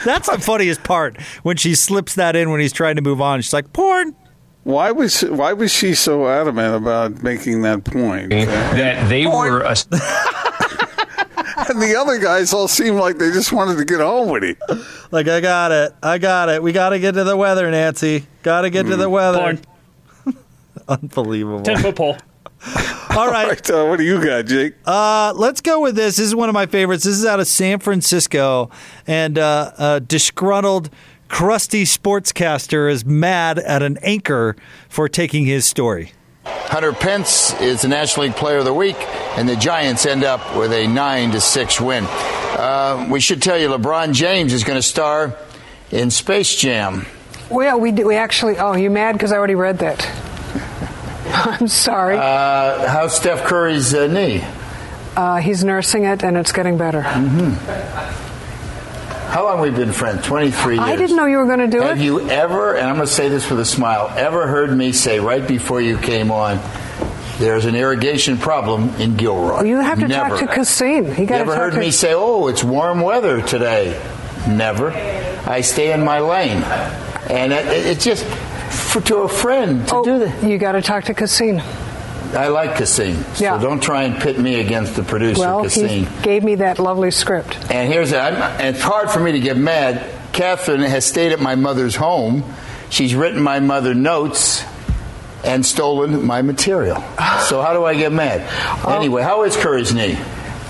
[0.06, 3.42] That's the funniest part when she slips that in when he's trying to move on.
[3.42, 4.16] She's like, "Porn."
[4.64, 8.30] Why was why was she so adamant about making that point?
[8.32, 9.76] That they were a
[11.70, 14.58] and the other guys all seemed like they just wanted to get home with him.
[15.12, 15.94] Like, I got it.
[16.04, 16.62] I got it.
[16.62, 18.26] We got to get to the weather, Nancy.
[18.44, 19.12] Got to get to the hmm.
[19.12, 19.40] weather.
[19.40, 19.60] Porn.
[21.02, 21.62] Unbelievable.
[21.64, 22.18] 10 foot pole.
[23.16, 23.48] All right.
[23.48, 24.76] Right, uh, what do you got, Jake?
[24.86, 26.18] Uh, let's go with this.
[26.18, 27.04] This is one of my favorites.
[27.04, 28.70] This is out of San Francisco,
[29.08, 30.90] and uh, a disgruntled,
[31.28, 34.56] crusty sportscaster is mad at an anchor
[34.90, 36.12] for taking his story.
[36.46, 38.98] Hunter Pence is the National League Player of the Week,
[39.38, 42.06] and the Giants end up with a nine to six win.
[42.08, 45.36] Uh, we should tell you, LeBron James is going to star
[45.92, 47.06] in Space Jam.
[47.50, 48.58] Well, we, we actually.
[48.58, 50.27] Oh, you mad because I already read that?
[51.60, 52.18] I'm sorry.
[52.18, 54.44] Uh, how's Steph Curry's uh, knee?
[55.16, 57.02] Uh, he's nursing it, and it's getting better.
[59.30, 60.26] How long we been friends?
[60.26, 60.86] Twenty three years.
[60.88, 61.98] I didn't know you were going to do Have it.
[61.98, 64.92] Have you ever, and I'm going to say this with a smile, ever heard me
[64.94, 66.60] say right before you came on,
[67.38, 69.64] there's an irrigation problem in Gilroy?
[69.64, 70.30] you have to Never.
[70.30, 71.06] talk to Cassine.
[71.18, 71.80] You got to ever heard to.
[71.80, 74.00] me say, "Oh, it's warm weather today"?
[74.48, 74.92] Never.
[75.46, 76.64] I stay in my lane,
[77.30, 78.26] and it, it's just
[78.70, 80.04] for, to a friend to oh.
[80.04, 80.44] do that.
[80.44, 81.62] You got to talk to Cassine.
[82.34, 83.58] I like Cassine, Yeah.
[83.58, 86.06] so don't try and pit me against the producer, Well, Cassine.
[86.06, 87.58] he gave me that lovely script.
[87.72, 90.04] And here's I'm, and it's hard for me to get mad.
[90.34, 92.44] Catherine has stayed at my mother's home.
[92.90, 94.64] She's written my mother notes
[95.44, 97.04] and stolen my material.
[97.48, 98.42] So how do I get mad?
[98.86, 100.18] Anyway, how is Curry's knee?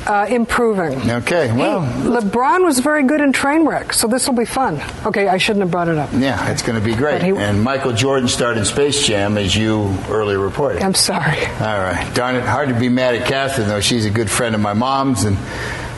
[0.08, 1.12] Uh, improving.
[1.12, 4.82] Okay, well, Hey, LeBron was very good in Trainwreck, so this will be fun.
[5.06, 6.10] Okay, I shouldn't have brought it up.
[6.14, 7.22] yeah, it's going to be great.
[7.22, 10.82] He- and Michael Jordan started Space Jam, as you earlier reported.
[10.82, 11.46] I'm sorry.
[11.46, 12.10] All right.
[12.16, 12.44] Darn it.
[12.46, 13.82] Hard to be mad at Catherine, though.
[13.82, 15.36] She's a good friend of my mom's, and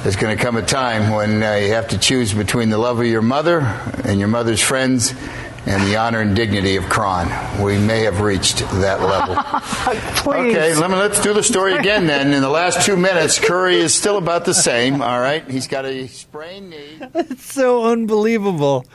[0.01, 2.99] there's going to come a time when uh, you have to choose between the love
[2.99, 3.59] of your mother
[4.05, 5.13] and your mother's friends
[5.69, 7.27] and the honor and dignity of Kron.
[7.63, 9.37] We may have reached that level.
[10.29, 12.33] Okay, let me, let's do the story again then.
[12.33, 15.49] In the last two minutes, Curry is still about the same, all right?
[15.49, 16.99] He's got a sprained knee.
[17.15, 18.85] It's so unbelievable.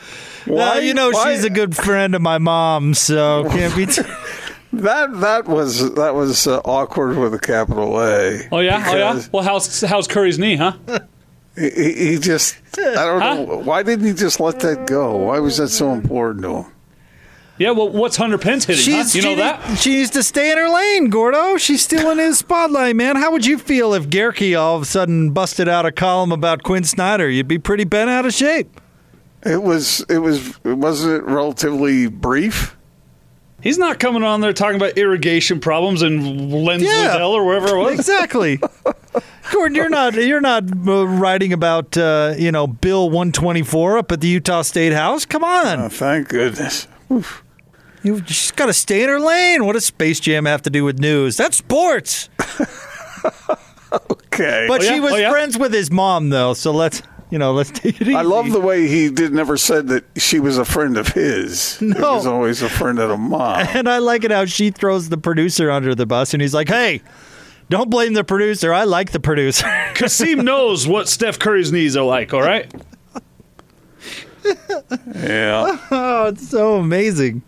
[0.46, 3.86] Why- Uh, you know, why- she's a good friend of my mom, so can't be.
[3.94, 4.02] T-
[4.74, 8.48] That that was that was uh, awkward with a capital A.
[8.52, 8.84] Oh, yeah?
[8.88, 9.22] Oh, yeah?
[9.32, 10.72] Well, how's, how's Curry's knee, huh?
[11.56, 15.16] He, he he just I don't know why didn't he just let that go?
[15.16, 16.72] Why was that so important to him?
[17.56, 19.04] Yeah, well, what's Hunter Pence hitting, huh?
[19.12, 19.68] You know she, that?
[19.68, 21.56] needs- she needs to stay in her lane, Gordo.
[21.56, 23.14] She's still in his spotlight, man.
[23.14, 26.64] How would you feel if Gerke all of a sudden busted out a column about
[26.64, 27.30] Quin Snyder?
[27.30, 28.80] You'd be pretty bent out of shape.
[29.44, 32.76] It was it was wasn't it relatively brief?
[33.64, 37.94] He's not coming on there talking about irrigation problems in Lensledale or wherever it was.
[37.98, 38.60] Exactly.
[39.52, 44.20] Gordon, you're not you're not uh, writing about uh, you know Bill 124 up at
[44.20, 45.24] the Utah State House.
[45.24, 46.86] Come on, Oh, thank goodness.
[48.02, 49.64] you just got to stay in her lane.
[49.64, 51.36] What does Space Jam have to do with news?
[51.36, 52.28] That's sports.
[54.34, 54.94] Okay, But Oh, yeah?
[54.94, 55.30] she was Oh, yeah?
[55.30, 56.52] friends with his mom, though.
[56.54, 57.00] So let's
[57.34, 58.14] you know let's take it easy.
[58.14, 61.78] I love the way he did never said that she was a friend of his.
[61.80, 62.14] He No.
[62.14, 63.66] was always a friend of the mom.
[63.74, 66.68] And I like it how she throws the producer under the bus, and he's like,
[66.68, 67.02] "Hey,
[67.70, 68.72] don't blame the producer.
[68.72, 69.66] I like the producer."
[69.96, 72.72] Kasim knows what Steph Curry's knees are like, all right?
[75.16, 75.78] Yeah.
[75.90, 77.42] oh, it's so amazing.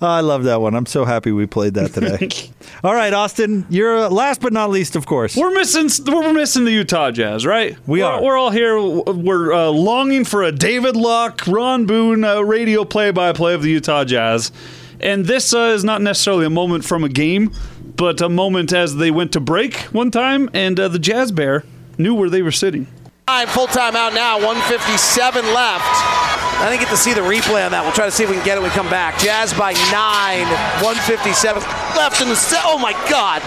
[0.00, 0.74] Oh, I love that one.
[0.76, 2.28] I'm so happy we played that today.
[2.84, 5.36] All right, Austin, you're uh, last but not least, of course.
[5.36, 7.76] We're missing we're missing the Utah Jazz, right?
[7.88, 8.22] We We're- are.
[8.22, 8.80] We're all here.
[8.80, 14.04] We're uh, longing for a David Locke, Ron Boone uh, radio play-by-play of the Utah
[14.04, 14.52] Jazz,
[15.00, 17.52] and this uh, is not necessarily a moment from a game,
[17.96, 21.64] but a moment as they went to break one time, and uh, the Jazz Bear
[21.98, 22.86] knew where they were sitting.
[23.28, 25.84] Time, full timeout now, 157 left.
[25.84, 27.84] I didn't get to see the replay on that.
[27.84, 29.20] We'll try to see if we can get it when we come back.
[29.20, 30.48] Jazz by nine,
[30.80, 31.60] 157
[31.92, 32.64] left in the set.
[32.64, 33.44] Oh my God.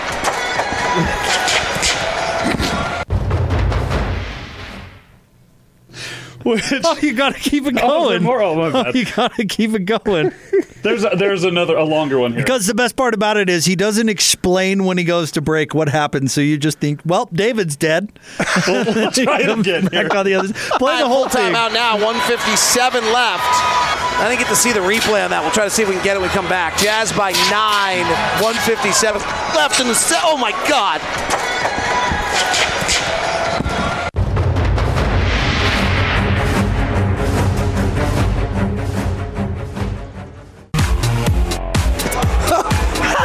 [6.45, 8.23] Oh, you got to keep it Oh, going.
[8.23, 8.95] more- oh, my oh, bad.
[8.95, 10.31] you got to keep it going.
[10.81, 12.41] There's a, there's another a longer one here.
[12.41, 15.75] Because the best part about it is he doesn't explain when he goes to break
[15.75, 18.11] what happens, so you just think, well, David's dead.
[18.67, 19.83] we'll, we'll try it again.
[19.85, 20.17] Back here.
[20.17, 20.51] on the other.
[20.79, 21.53] Play the whole full thing.
[21.53, 22.03] timeout now.
[22.03, 23.43] 157 left.
[23.45, 25.43] I didn't get to see the replay on that.
[25.43, 26.79] We'll try to see if we can get it when we come back.
[26.79, 28.05] Jazz by nine.
[28.41, 29.21] 157
[29.53, 30.21] left in the set.
[30.25, 30.97] Oh my God.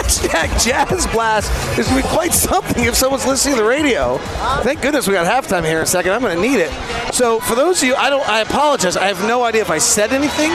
[0.06, 4.18] Hashtag Jazz Blast is going to be quite something if someone's listening to the radio.
[4.62, 6.12] Thank goodness we got halftime here in a second.
[6.12, 6.70] I'm going to need it.
[7.12, 8.26] So for those of you, I don't.
[8.28, 8.96] I apologize.
[8.96, 10.52] I have no idea if I said anything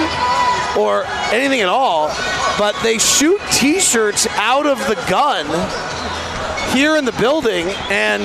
[0.81, 2.07] or anything at all.
[2.57, 5.45] But they shoot T-shirts out of the gun
[6.73, 8.23] here in the building, and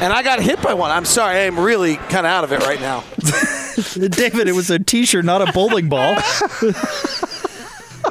[0.00, 0.92] and I got hit by one.
[0.92, 1.34] I'm sorry.
[1.34, 3.02] I am really kind of out of it right now.
[4.08, 6.16] David, it was a T-shirt, not a bowling ball.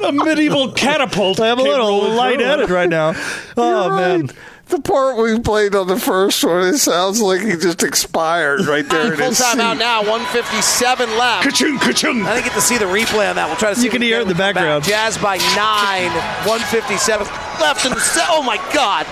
[0.04, 1.40] a medieval catapult.
[1.40, 2.16] I'm a little rolling through.
[2.16, 3.14] lightheaded right now.
[3.56, 4.18] Oh You're right.
[4.18, 4.30] man.
[4.66, 8.86] The part we played on the first one, it sounds like he just expired right
[8.86, 9.78] there in Full his timeout seat.
[9.78, 10.00] now.
[10.02, 11.44] 157 left.
[11.44, 12.22] Ka-chung, ka-chung.
[12.26, 13.46] I didn't get to see the replay on that.
[13.48, 13.84] We'll try to see.
[13.86, 14.82] You can hear it in the when we come background.
[14.84, 14.90] back.
[14.90, 16.10] Jazz by nine.
[16.46, 17.26] 157
[17.60, 18.26] left in the set.
[18.28, 19.06] Oh my God.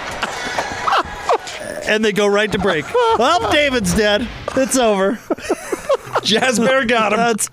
[1.89, 2.85] And they go right to break.
[3.19, 4.29] well, David's dead.
[4.57, 5.19] It's over.
[6.23, 7.19] Jazz Bear got him.
[7.19, 7.49] That's.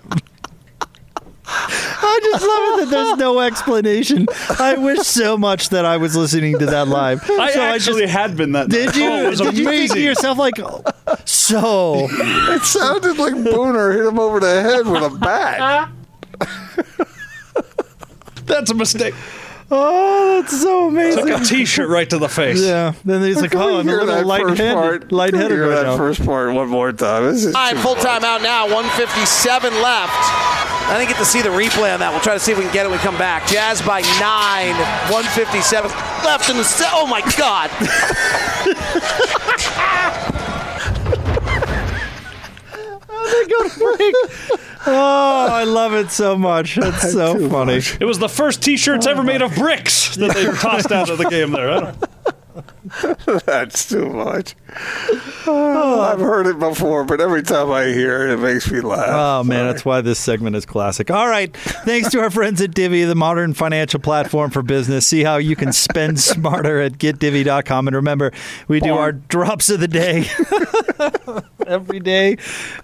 [2.16, 4.26] I just love it that there's no explanation.
[4.60, 7.22] I wish so much that I was listening to that live.
[7.28, 8.68] I So actually just- had been that.
[8.68, 9.04] did you?
[9.10, 10.54] Oh, it was did you think to yourself like,
[11.24, 12.06] so?
[12.10, 15.90] It sounded like Booner hit him over the head with a bat.
[18.46, 19.14] That's a mistake.
[19.70, 21.26] Oh, that's so amazing.
[21.26, 22.60] Took a T-shirt right to the face.
[22.60, 22.92] Yeah.
[23.04, 24.74] Then he's like, oh, I'm a little that first lightheaded.
[24.74, 25.08] part?
[25.08, 25.96] Can we hear right that now.
[25.96, 27.24] first part one more time.
[27.24, 28.24] This is All right, full funny.
[28.24, 28.64] timeout now.
[28.64, 30.12] 157 left.
[30.86, 32.10] I didn't get to see the replay on that.
[32.12, 33.48] We'll try to see if we can get it when we come back.
[33.48, 34.74] Jazz by nine.
[35.08, 35.90] 157
[36.24, 36.90] left in the set.
[36.92, 37.70] Oh my God.
[43.24, 44.60] They go to break.
[44.86, 46.76] Oh, I love it so much.
[46.80, 47.80] That's so funny.
[48.00, 51.24] It was the first T-shirts ever made of bricks that they tossed out of the
[51.24, 51.52] game.
[51.52, 51.96] There, I don't,
[53.46, 54.54] That's too much.
[55.46, 59.08] Oh, I've heard it before, but every time I hear it, it makes me laugh.
[59.08, 61.10] Oh man, that's why this segment is classic.
[61.10, 65.06] All right, thanks to our friends at Divvy, the modern financial platform for business.
[65.06, 67.88] See how you can spend smarter at getdivvy.com.
[67.88, 68.32] And remember,
[68.68, 70.26] we do our drops of the day
[71.66, 72.32] every day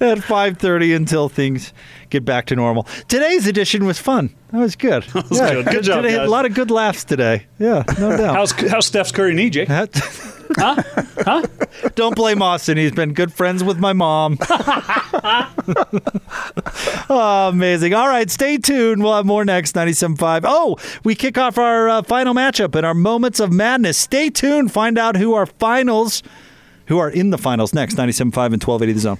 [0.01, 1.73] at 5:30 until things
[2.11, 2.85] get back to normal.
[3.09, 4.35] Today's edition was fun.
[4.53, 5.05] That was good.
[5.13, 5.67] That was good.
[5.67, 6.05] Good job.
[6.05, 7.47] A lot of good laughs today.
[7.59, 8.35] Yeah, no doubt.
[8.35, 9.69] how's how's Steph's Curry knee, Jake?
[10.59, 10.83] Huh?
[11.19, 11.43] Huh?
[11.95, 12.77] Don't blame Austin.
[12.77, 14.37] He's been good friends with my mom.
[17.09, 17.95] oh, amazing.
[17.95, 19.03] All right, stay tuned.
[19.03, 20.41] We'll have more next 97.5.
[20.45, 23.97] Oh, we kick off our uh, final matchup and our moments of madness.
[23.97, 24.73] Stay tuned.
[24.73, 26.23] Find out who our finals,
[26.87, 28.19] who are in the finals next 97.5
[28.53, 29.19] and 1280 The Zone.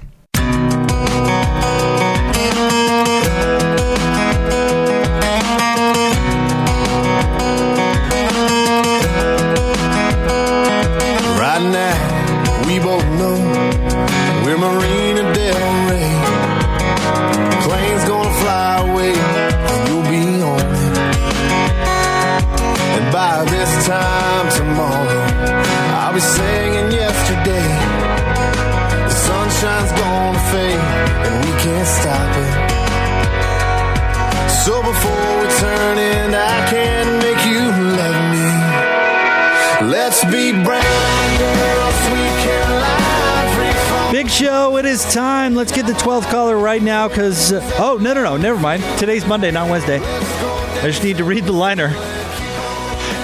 [44.81, 45.55] It is time.
[45.55, 48.39] Let's get the 12th caller right now because, uh, oh, no, no, no.
[48.39, 48.83] Never mind.
[48.99, 49.99] Today's Monday, not Wednesday.
[50.01, 51.89] I just need to read the liner.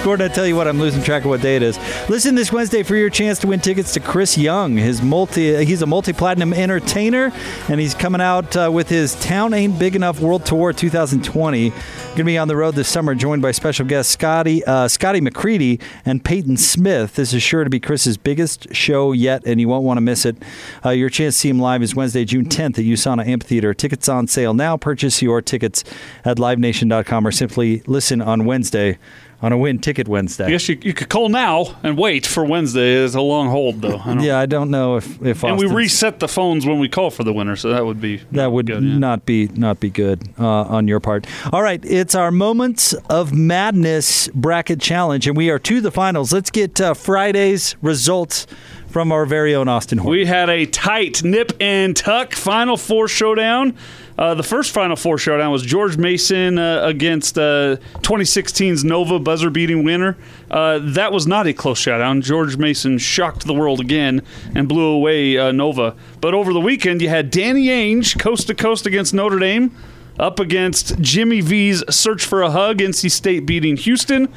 [0.07, 1.77] Gordon, I tell you what, I'm losing track of what day it is.
[2.07, 4.77] Listen this Wednesday for your chance to win tickets to Chris Young.
[4.77, 7.33] His multi, he's a multi-platinum entertainer,
[7.67, 11.71] and he's coming out uh, with his "Town Ain't Big Enough" World Tour 2020.
[11.71, 15.19] Going to be on the road this summer, joined by special guests Scotty uh, Scotty
[15.19, 17.15] McCreery and Payton Smith.
[17.15, 20.25] This is sure to be Chris's biggest show yet, and you won't want to miss
[20.25, 20.37] it.
[20.85, 23.73] Uh, your chance to see him live is Wednesday, June 10th at USANA Amphitheater.
[23.73, 24.77] Tickets on sale now.
[24.77, 25.83] Purchase your tickets
[26.23, 28.97] at LiveNation.com or simply listen on Wednesday
[29.41, 30.45] on a Win Ticket Wednesday.
[30.45, 32.95] I guess you, you could call now and wait for Wednesday.
[32.95, 33.97] It's a long hold, though.
[34.03, 36.89] I don't- Yeah, I don't know if if And we reset the phones when we
[36.89, 38.83] call for the winner, so that would be that would good.
[38.83, 38.97] Yeah.
[38.97, 41.27] not be not be good uh, on your part.
[41.53, 46.33] All right, it's our moments of madness bracket challenge, and we are to the finals.
[46.33, 48.47] Let's get uh, Friday's results
[48.87, 50.11] from our very own Austin Horn.
[50.11, 53.75] We had a tight nip and tuck Final Four showdown.
[54.17, 59.51] Uh, the first Final Four showdown was George Mason uh, against uh, 2016's Nova buzzer
[59.51, 60.17] beating winner.
[60.49, 62.21] Uh, that was not a close showdown.
[62.21, 64.23] George Mason shocked the world again
[64.55, 65.95] and blew away uh, Nova.
[66.19, 69.75] But over the weekend, you had Danny Ainge coast to coast against Notre Dame,
[70.17, 74.33] up against Jimmy V's Search for a Hug, NC State beating Houston.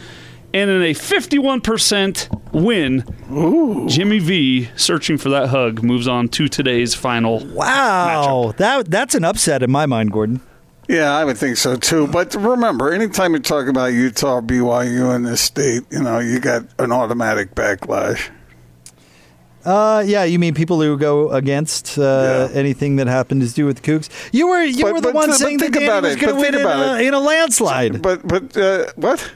[0.53, 6.93] And in a 51% win, Jimmy V, searching for that hug, moves on to today's
[6.95, 7.39] final.
[7.47, 10.41] Wow, that that's an upset in my mind, Gordon.
[10.89, 12.09] Yeah, I would think so too.
[12.09, 16.63] But remember, anytime you talk about Utah, BYU, in this state, you know, you got
[16.81, 18.29] an automatic backlash.
[19.65, 23.83] Uh, yeah, you mean people who go against uh, anything that happened to do with
[23.83, 24.09] the Cougs?
[24.33, 26.15] You were you But- were the but- one but saying that think Danny about was
[26.15, 28.03] it, going to win in a, in a landslide.
[28.03, 29.31] But but uh, what?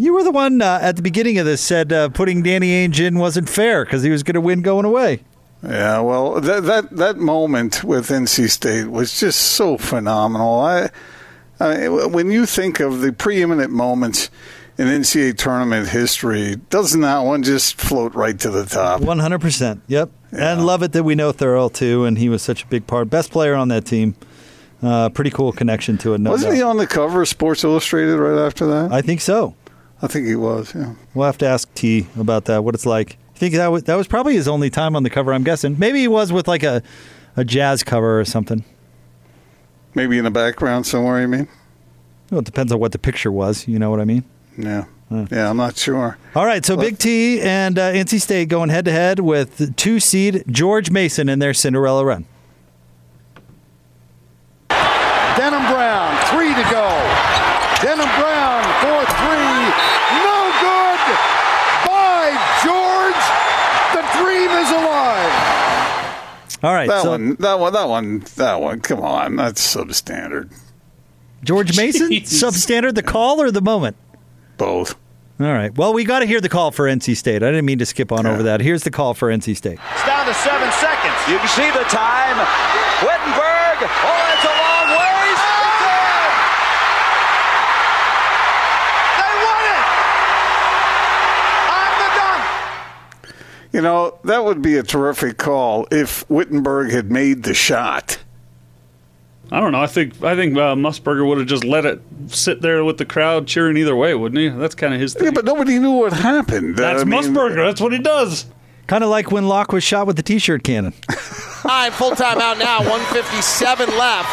[0.00, 2.98] You were the one uh, at the beginning of this said uh, putting Danny Ainge
[3.00, 5.20] in wasn't fair because he was going to win going away.
[5.62, 10.58] Yeah, well, that that that moment with NC State was just so phenomenal.
[10.58, 10.88] I,
[11.60, 14.30] I when you think of the preeminent moments
[14.78, 19.02] in NCAA tournament history, doesn't that one just float right to the top?
[19.02, 19.82] One hundred percent.
[19.88, 20.10] Yep.
[20.32, 23.10] And love it that we know Thurl too, and he was such a big part,
[23.10, 24.14] best player on that team.
[24.82, 26.20] Uh, pretty cool connection to it.
[26.22, 26.56] No Wasn't doubt.
[26.56, 28.92] he on the cover of Sports Illustrated right after that?
[28.92, 29.54] I think so.
[30.02, 30.74] I think he was.
[30.74, 30.94] Yeah.
[31.14, 32.64] We'll have to ask T about that.
[32.64, 33.18] What it's like.
[33.34, 35.32] I think that was that was probably his only time on the cover.
[35.32, 35.78] I'm guessing.
[35.78, 36.82] Maybe he was with like a
[37.36, 38.64] a jazz cover or something.
[39.94, 41.20] Maybe in the background somewhere.
[41.20, 41.48] You mean?
[42.30, 43.66] Well, it depends on what the picture was.
[43.66, 44.24] You know what I mean?
[44.56, 44.84] Yeah.
[45.10, 46.16] Yeah, I'm not sure.
[46.36, 49.98] All right, so Big T and uh, NC State going head to head with two
[49.98, 52.26] seed George Mason in their Cinderella run.
[54.68, 56.86] Denham Brown, three to go.
[57.82, 59.62] Denham Brown for three.
[60.22, 61.00] No good.
[61.90, 62.30] By
[62.62, 63.22] George,
[63.96, 65.34] the dream is alive.
[66.62, 68.80] All right, that so- one, that one, that one, that one.
[68.80, 70.52] Come on, that's substandard.
[71.42, 73.96] George Mason, substandard, the call or the moment?
[74.58, 74.94] Both.
[75.40, 75.74] All right.
[75.74, 77.42] Well, we got to hear the call for NC State.
[77.42, 78.60] I didn't mean to skip on over that.
[78.60, 79.78] Here's the call for NC State.
[79.94, 81.16] It's down to seven seconds.
[81.32, 82.36] You can see the time.
[83.00, 83.78] Whittenburg.
[83.80, 85.40] Oh, it's a long ways.
[85.64, 86.28] It's in.
[89.16, 89.80] They won it.
[91.72, 92.44] On the dunk.
[93.72, 98.18] You know, that would be a terrific call if Whittenburg had made the shot.
[99.52, 99.80] I don't know.
[99.82, 103.04] I think I think uh, Musburger would have just let it sit there with the
[103.04, 104.48] crowd cheering either way, wouldn't he?
[104.48, 105.24] That's kind of his thing.
[105.24, 106.76] Yeah, but nobody knew what happened.
[106.76, 107.66] That's I mean- Musburger.
[107.66, 108.46] That's what he does.
[108.86, 110.92] Kind of like when Locke was shot with the T-shirt cannon.
[111.64, 112.78] All right, full time out now.
[112.80, 114.28] 157 left.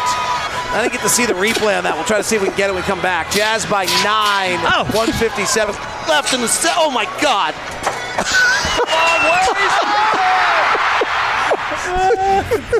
[0.70, 1.94] I didn't get to see the replay on that.
[1.94, 3.30] We'll try to see if we can get it when we come back.
[3.30, 4.58] Jazz by nine.
[4.66, 4.84] Oh.
[4.92, 5.74] 157
[6.08, 6.74] left in the set.
[6.76, 7.54] Oh my God.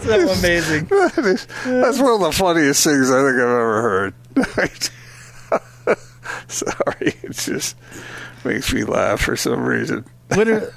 [0.03, 0.89] So amazing.
[0.99, 4.15] That is, that's one of the funniest things I think I've ever heard.
[6.49, 7.77] Sorry, it just
[8.45, 10.05] makes me laugh for some reason.
[10.35, 10.73] When are,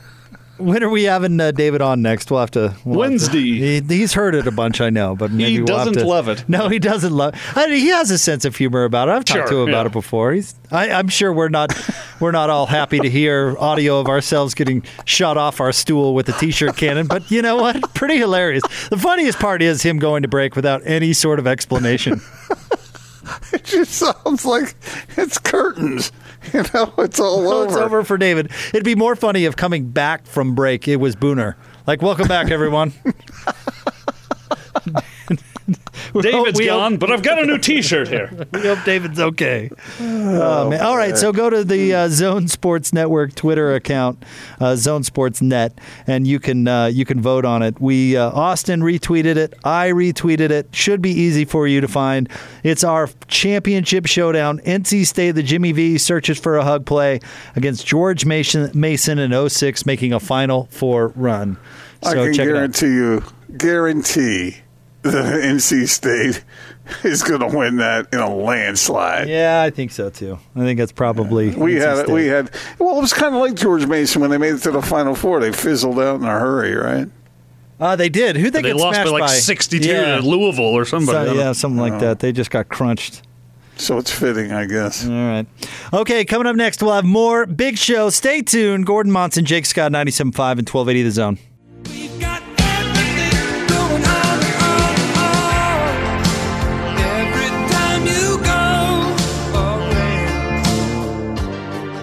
[0.58, 2.30] when are we having uh, David on next?
[2.32, 2.90] We'll have to we'll have to-
[3.30, 3.42] Wednesday.
[3.42, 6.44] he, he's heard it a bunch, I know, but maybe we'll doesn't to- love it.
[6.48, 7.34] No, he doesn't love.
[7.56, 9.12] I mean, he has a sense of humor about it.
[9.14, 10.34] I've talked to Sure, him about it before.
[10.34, 10.54] He's.
[10.72, 11.72] I, I'm sure we're not.
[12.20, 16.30] We're not all happy to hear audio of ourselves getting shot off our stool with
[16.30, 17.94] a t-shirt cannon, but you know what?
[17.96, 18.64] Pretty hilarious.
[18.90, 22.22] The funniest part is him going to break without any sort of explanation.
[23.54, 24.76] It just sounds like
[25.18, 26.12] it's curtains.
[26.54, 27.68] You know, it's all Well, over.
[27.68, 28.50] It's over for David.
[28.70, 31.54] It'd be more funny if coming back from break it was Booner.
[31.86, 32.94] Like, welcome back, everyone.
[36.14, 38.30] We hope- David's we hope- gone, but I've got a new T-shirt here.
[38.54, 39.70] We hope David's okay.
[40.00, 40.82] Oh, man.
[40.82, 44.24] All right, so go to the uh, Zone Sports Network Twitter account,
[44.60, 45.78] uh, Zone Sports Net,
[46.08, 47.80] and you can uh, you can vote on it.
[47.80, 50.74] We uh, Austin retweeted it, I retweeted it.
[50.76, 52.30] Should be easy for you to find.
[52.64, 54.60] It's our championship showdown.
[54.60, 57.20] NC State, the Jimmy V searches for a hug play
[57.56, 61.58] against George Mason, Mason in 06, making a Final Four run.
[62.04, 62.54] I So can check it out.
[62.56, 63.24] guarantee you,
[63.58, 64.58] guarantee
[65.04, 66.44] that NC State
[67.04, 69.28] is going to win that in a landslide.
[69.30, 70.40] Yeah, I think so too.
[70.56, 72.14] I think that's probably We NC had State.
[72.14, 74.72] we had well, it was kind of like George Mason when they made it to
[74.72, 75.40] the Final Four.
[75.40, 77.08] They fizzled out in a hurry, right?
[77.80, 78.36] Uh, they did.
[78.38, 81.30] Who they, They lost by smashed like 62 to Louisville or somebody.
[81.30, 82.20] So- yeah, something like that.
[82.20, 83.24] They just got crunched.
[83.78, 85.08] So it's fitting, I guess.
[85.08, 85.48] All right.
[85.92, 88.12] Okay, coming up next, we'll have more big show.
[88.12, 88.86] Stay tuned.
[88.86, 90.20] Gordon Monson, Jake Scott, 97.5
[90.60, 91.40] and 1280 The Zone.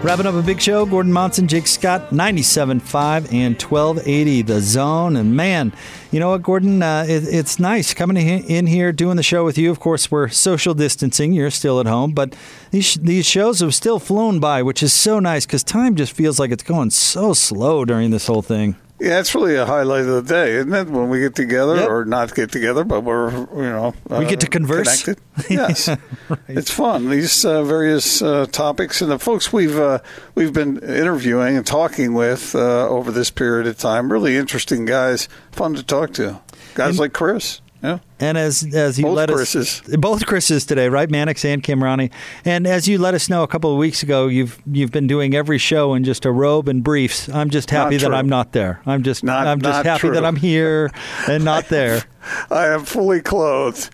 [0.09, 5.16] Wrapping up a big show, Gordon Monson, Jake Scott, 97.5 and 1280 The Zone.
[5.16, 5.70] And man,
[6.11, 6.82] you know what, Gordon?
[6.82, 9.70] Uh, it, it's nice coming in here doing the show with you.
[9.70, 11.34] Of course, we're social distancing.
[11.34, 12.34] You're still at home, but
[12.70, 16.40] these, these shows have still flown by, which is so nice because time just feels
[16.40, 18.76] like it's going so slow during this whole thing.
[19.01, 20.88] Yeah, it's really a highlight of the day, isn't it?
[20.88, 21.88] When we get together yep.
[21.88, 25.03] or not get together, but we're you know we get to converse.
[25.03, 25.24] Connected.
[25.49, 26.40] Yes, right.
[26.49, 27.11] it's fun.
[27.11, 30.01] These uh, various uh, topics and the folks we've uh,
[30.34, 34.12] we've been interviewing and talking with uh, over this period of time.
[34.12, 36.40] Really interesting guys, fun to talk to.
[36.74, 37.61] Guys and, like Chris.
[37.83, 37.99] Yeah.
[38.18, 39.83] And as as you both let Chris's.
[39.83, 41.09] us both Chris's today, right?
[41.09, 42.11] Mannix and Kamrani.
[42.45, 45.35] And as you let us know a couple of weeks ago, you've you've been doing
[45.35, 47.29] every show in just a robe and briefs.
[47.29, 48.12] I'm just happy that.
[48.12, 48.81] I'm not there.
[48.87, 50.14] I'm just not, I'm just happy true.
[50.14, 50.91] that I'm here
[51.29, 52.03] and not there.
[52.51, 53.91] I am fully clothed.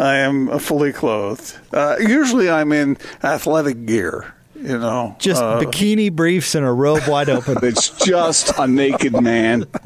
[0.00, 1.58] I am fully clothed.
[1.72, 7.02] Uh, usually I'm in athletic gear you know, just uh, bikini briefs and a robe
[7.06, 7.58] wide open.
[7.62, 9.66] it's just a naked man.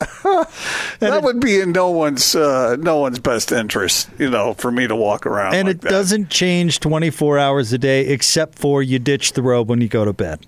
[1.00, 4.86] that would be in no one's uh, no one's best interest, you know, for me
[4.86, 5.54] to walk around.
[5.54, 5.90] And like it that.
[5.90, 10.04] doesn't change 24 hours a day, except for you ditch the robe when you go
[10.06, 10.46] to bed.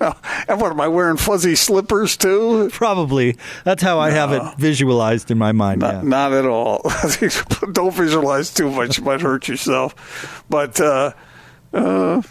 [0.00, 0.14] no.
[0.48, 1.16] And what am I wearing?
[1.16, 2.68] Fuzzy slippers too?
[2.72, 3.36] Probably.
[3.64, 5.80] That's how I have it visualized in my mind.
[5.80, 6.02] Not, yeah.
[6.02, 6.82] not at all.
[7.72, 10.44] Don't visualize too much; you might hurt yourself.
[10.50, 11.12] But uh,
[11.72, 12.22] uh,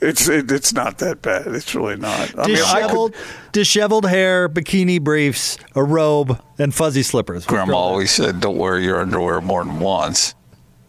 [0.00, 1.46] it's it, it's not that bad.
[1.48, 2.38] It's really not.
[2.38, 3.14] I mean, I disheveled,
[3.52, 7.44] disheveled hair, bikini briefs, a robe, and fuzzy slippers.
[7.46, 10.34] Grandma always said, "Don't wear your underwear more than once."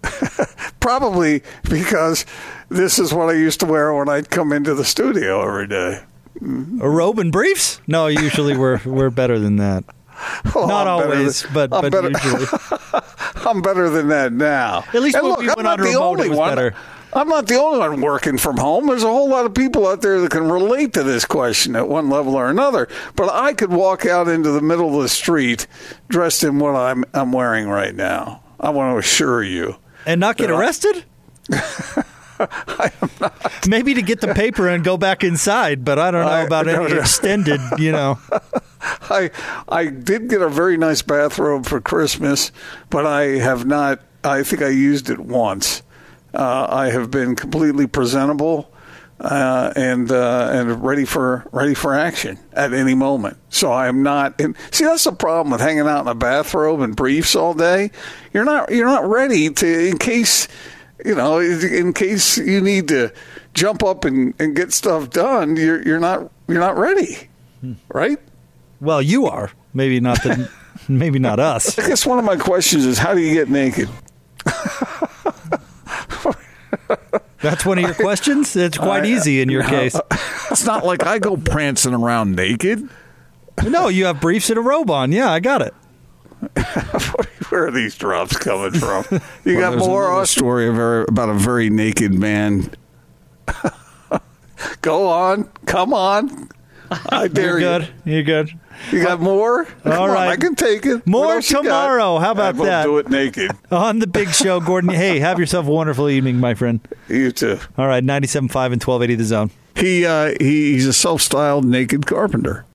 [0.79, 2.25] Probably because
[2.69, 6.01] this is what I used to wear when I'd come into the studio every day.
[6.41, 7.81] A robe and briefs?
[7.87, 9.83] No, usually we're we're better than that.
[10.55, 12.45] Oh, Not I'm always, than- but I'm but better- usually.
[13.45, 14.83] I'm better than that now.
[14.93, 16.37] At least And when look, we I'm went not on the remote, only it was
[16.37, 16.49] one.
[16.55, 16.75] better.
[17.13, 18.87] I'm not the only one working from home.
[18.87, 21.87] There's a whole lot of people out there that can relate to this question at
[21.87, 22.87] one level or another.
[23.15, 25.67] But I could walk out into the middle of the street
[26.07, 28.43] dressed in what I'm I'm wearing right now.
[28.59, 29.77] I want to assure you.
[30.05, 31.05] And not get that I- arrested?
[33.67, 36.67] Maybe to get the paper and go back inside, but I don't know I- about
[36.67, 38.19] no, any extended, you know.
[38.81, 39.29] I
[39.67, 42.51] I did get a very nice bathrobe for Christmas,
[42.89, 44.01] but I have not.
[44.23, 45.81] I think I used it once.
[46.33, 48.71] Uh, I have been completely presentable
[49.19, 53.37] uh, and uh, and ready for ready for action at any moment.
[53.49, 54.39] So I am not.
[54.39, 57.91] And see, that's the problem with hanging out in a bathrobe and briefs all day.
[58.33, 60.47] You're not you're not ready to in case
[61.03, 63.11] you know in case you need to
[63.53, 65.57] jump up and, and get stuff done.
[65.57, 67.29] You're you're not you're not ready,
[67.89, 68.19] right?
[68.79, 69.51] Well, you are.
[69.73, 70.49] Maybe not the,
[70.87, 71.77] maybe not us.
[71.77, 73.89] I guess one of my questions is how do you get naked?
[77.41, 78.55] That's one of your questions?
[78.55, 79.69] It's quite I- uh, easy in your no.
[79.69, 79.95] case.
[80.51, 82.89] It's not like I go prancing around naked.
[83.63, 85.11] No, you have briefs and a robe on.
[85.11, 85.73] Yeah, I got it.
[87.49, 89.05] Where are these drops coming from?
[89.45, 90.07] You Well, got more?
[90.09, 92.71] another story of a- about a very naked man.
[94.81, 96.49] Go on, come on.
[97.11, 97.79] I dare You're you.
[97.79, 97.89] good.
[98.05, 98.59] You're good.
[98.91, 99.65] You got more?
[99.65, 100.17] Come All on.
[100.17, 101.05] I can take it.
[101.05, 101.63] More else you got?
[101.63, 102.17] tomorrow.
[102.19, 102.83] How about I won't that?
[102.83, 103.51] Do it naked.
[103.71, 104.89] On the big show, Gordon.
[104.91, 106.79] Hey, have yourself a wonderful evening, my friend.
[107.07, 107.59] You too.
[107.77, 108.51] All right, 97.5 and
[108.83, 109.51] 1280 The Zone.
[109.75, 112.65] He uh, he he's a self-styled naked carpenter.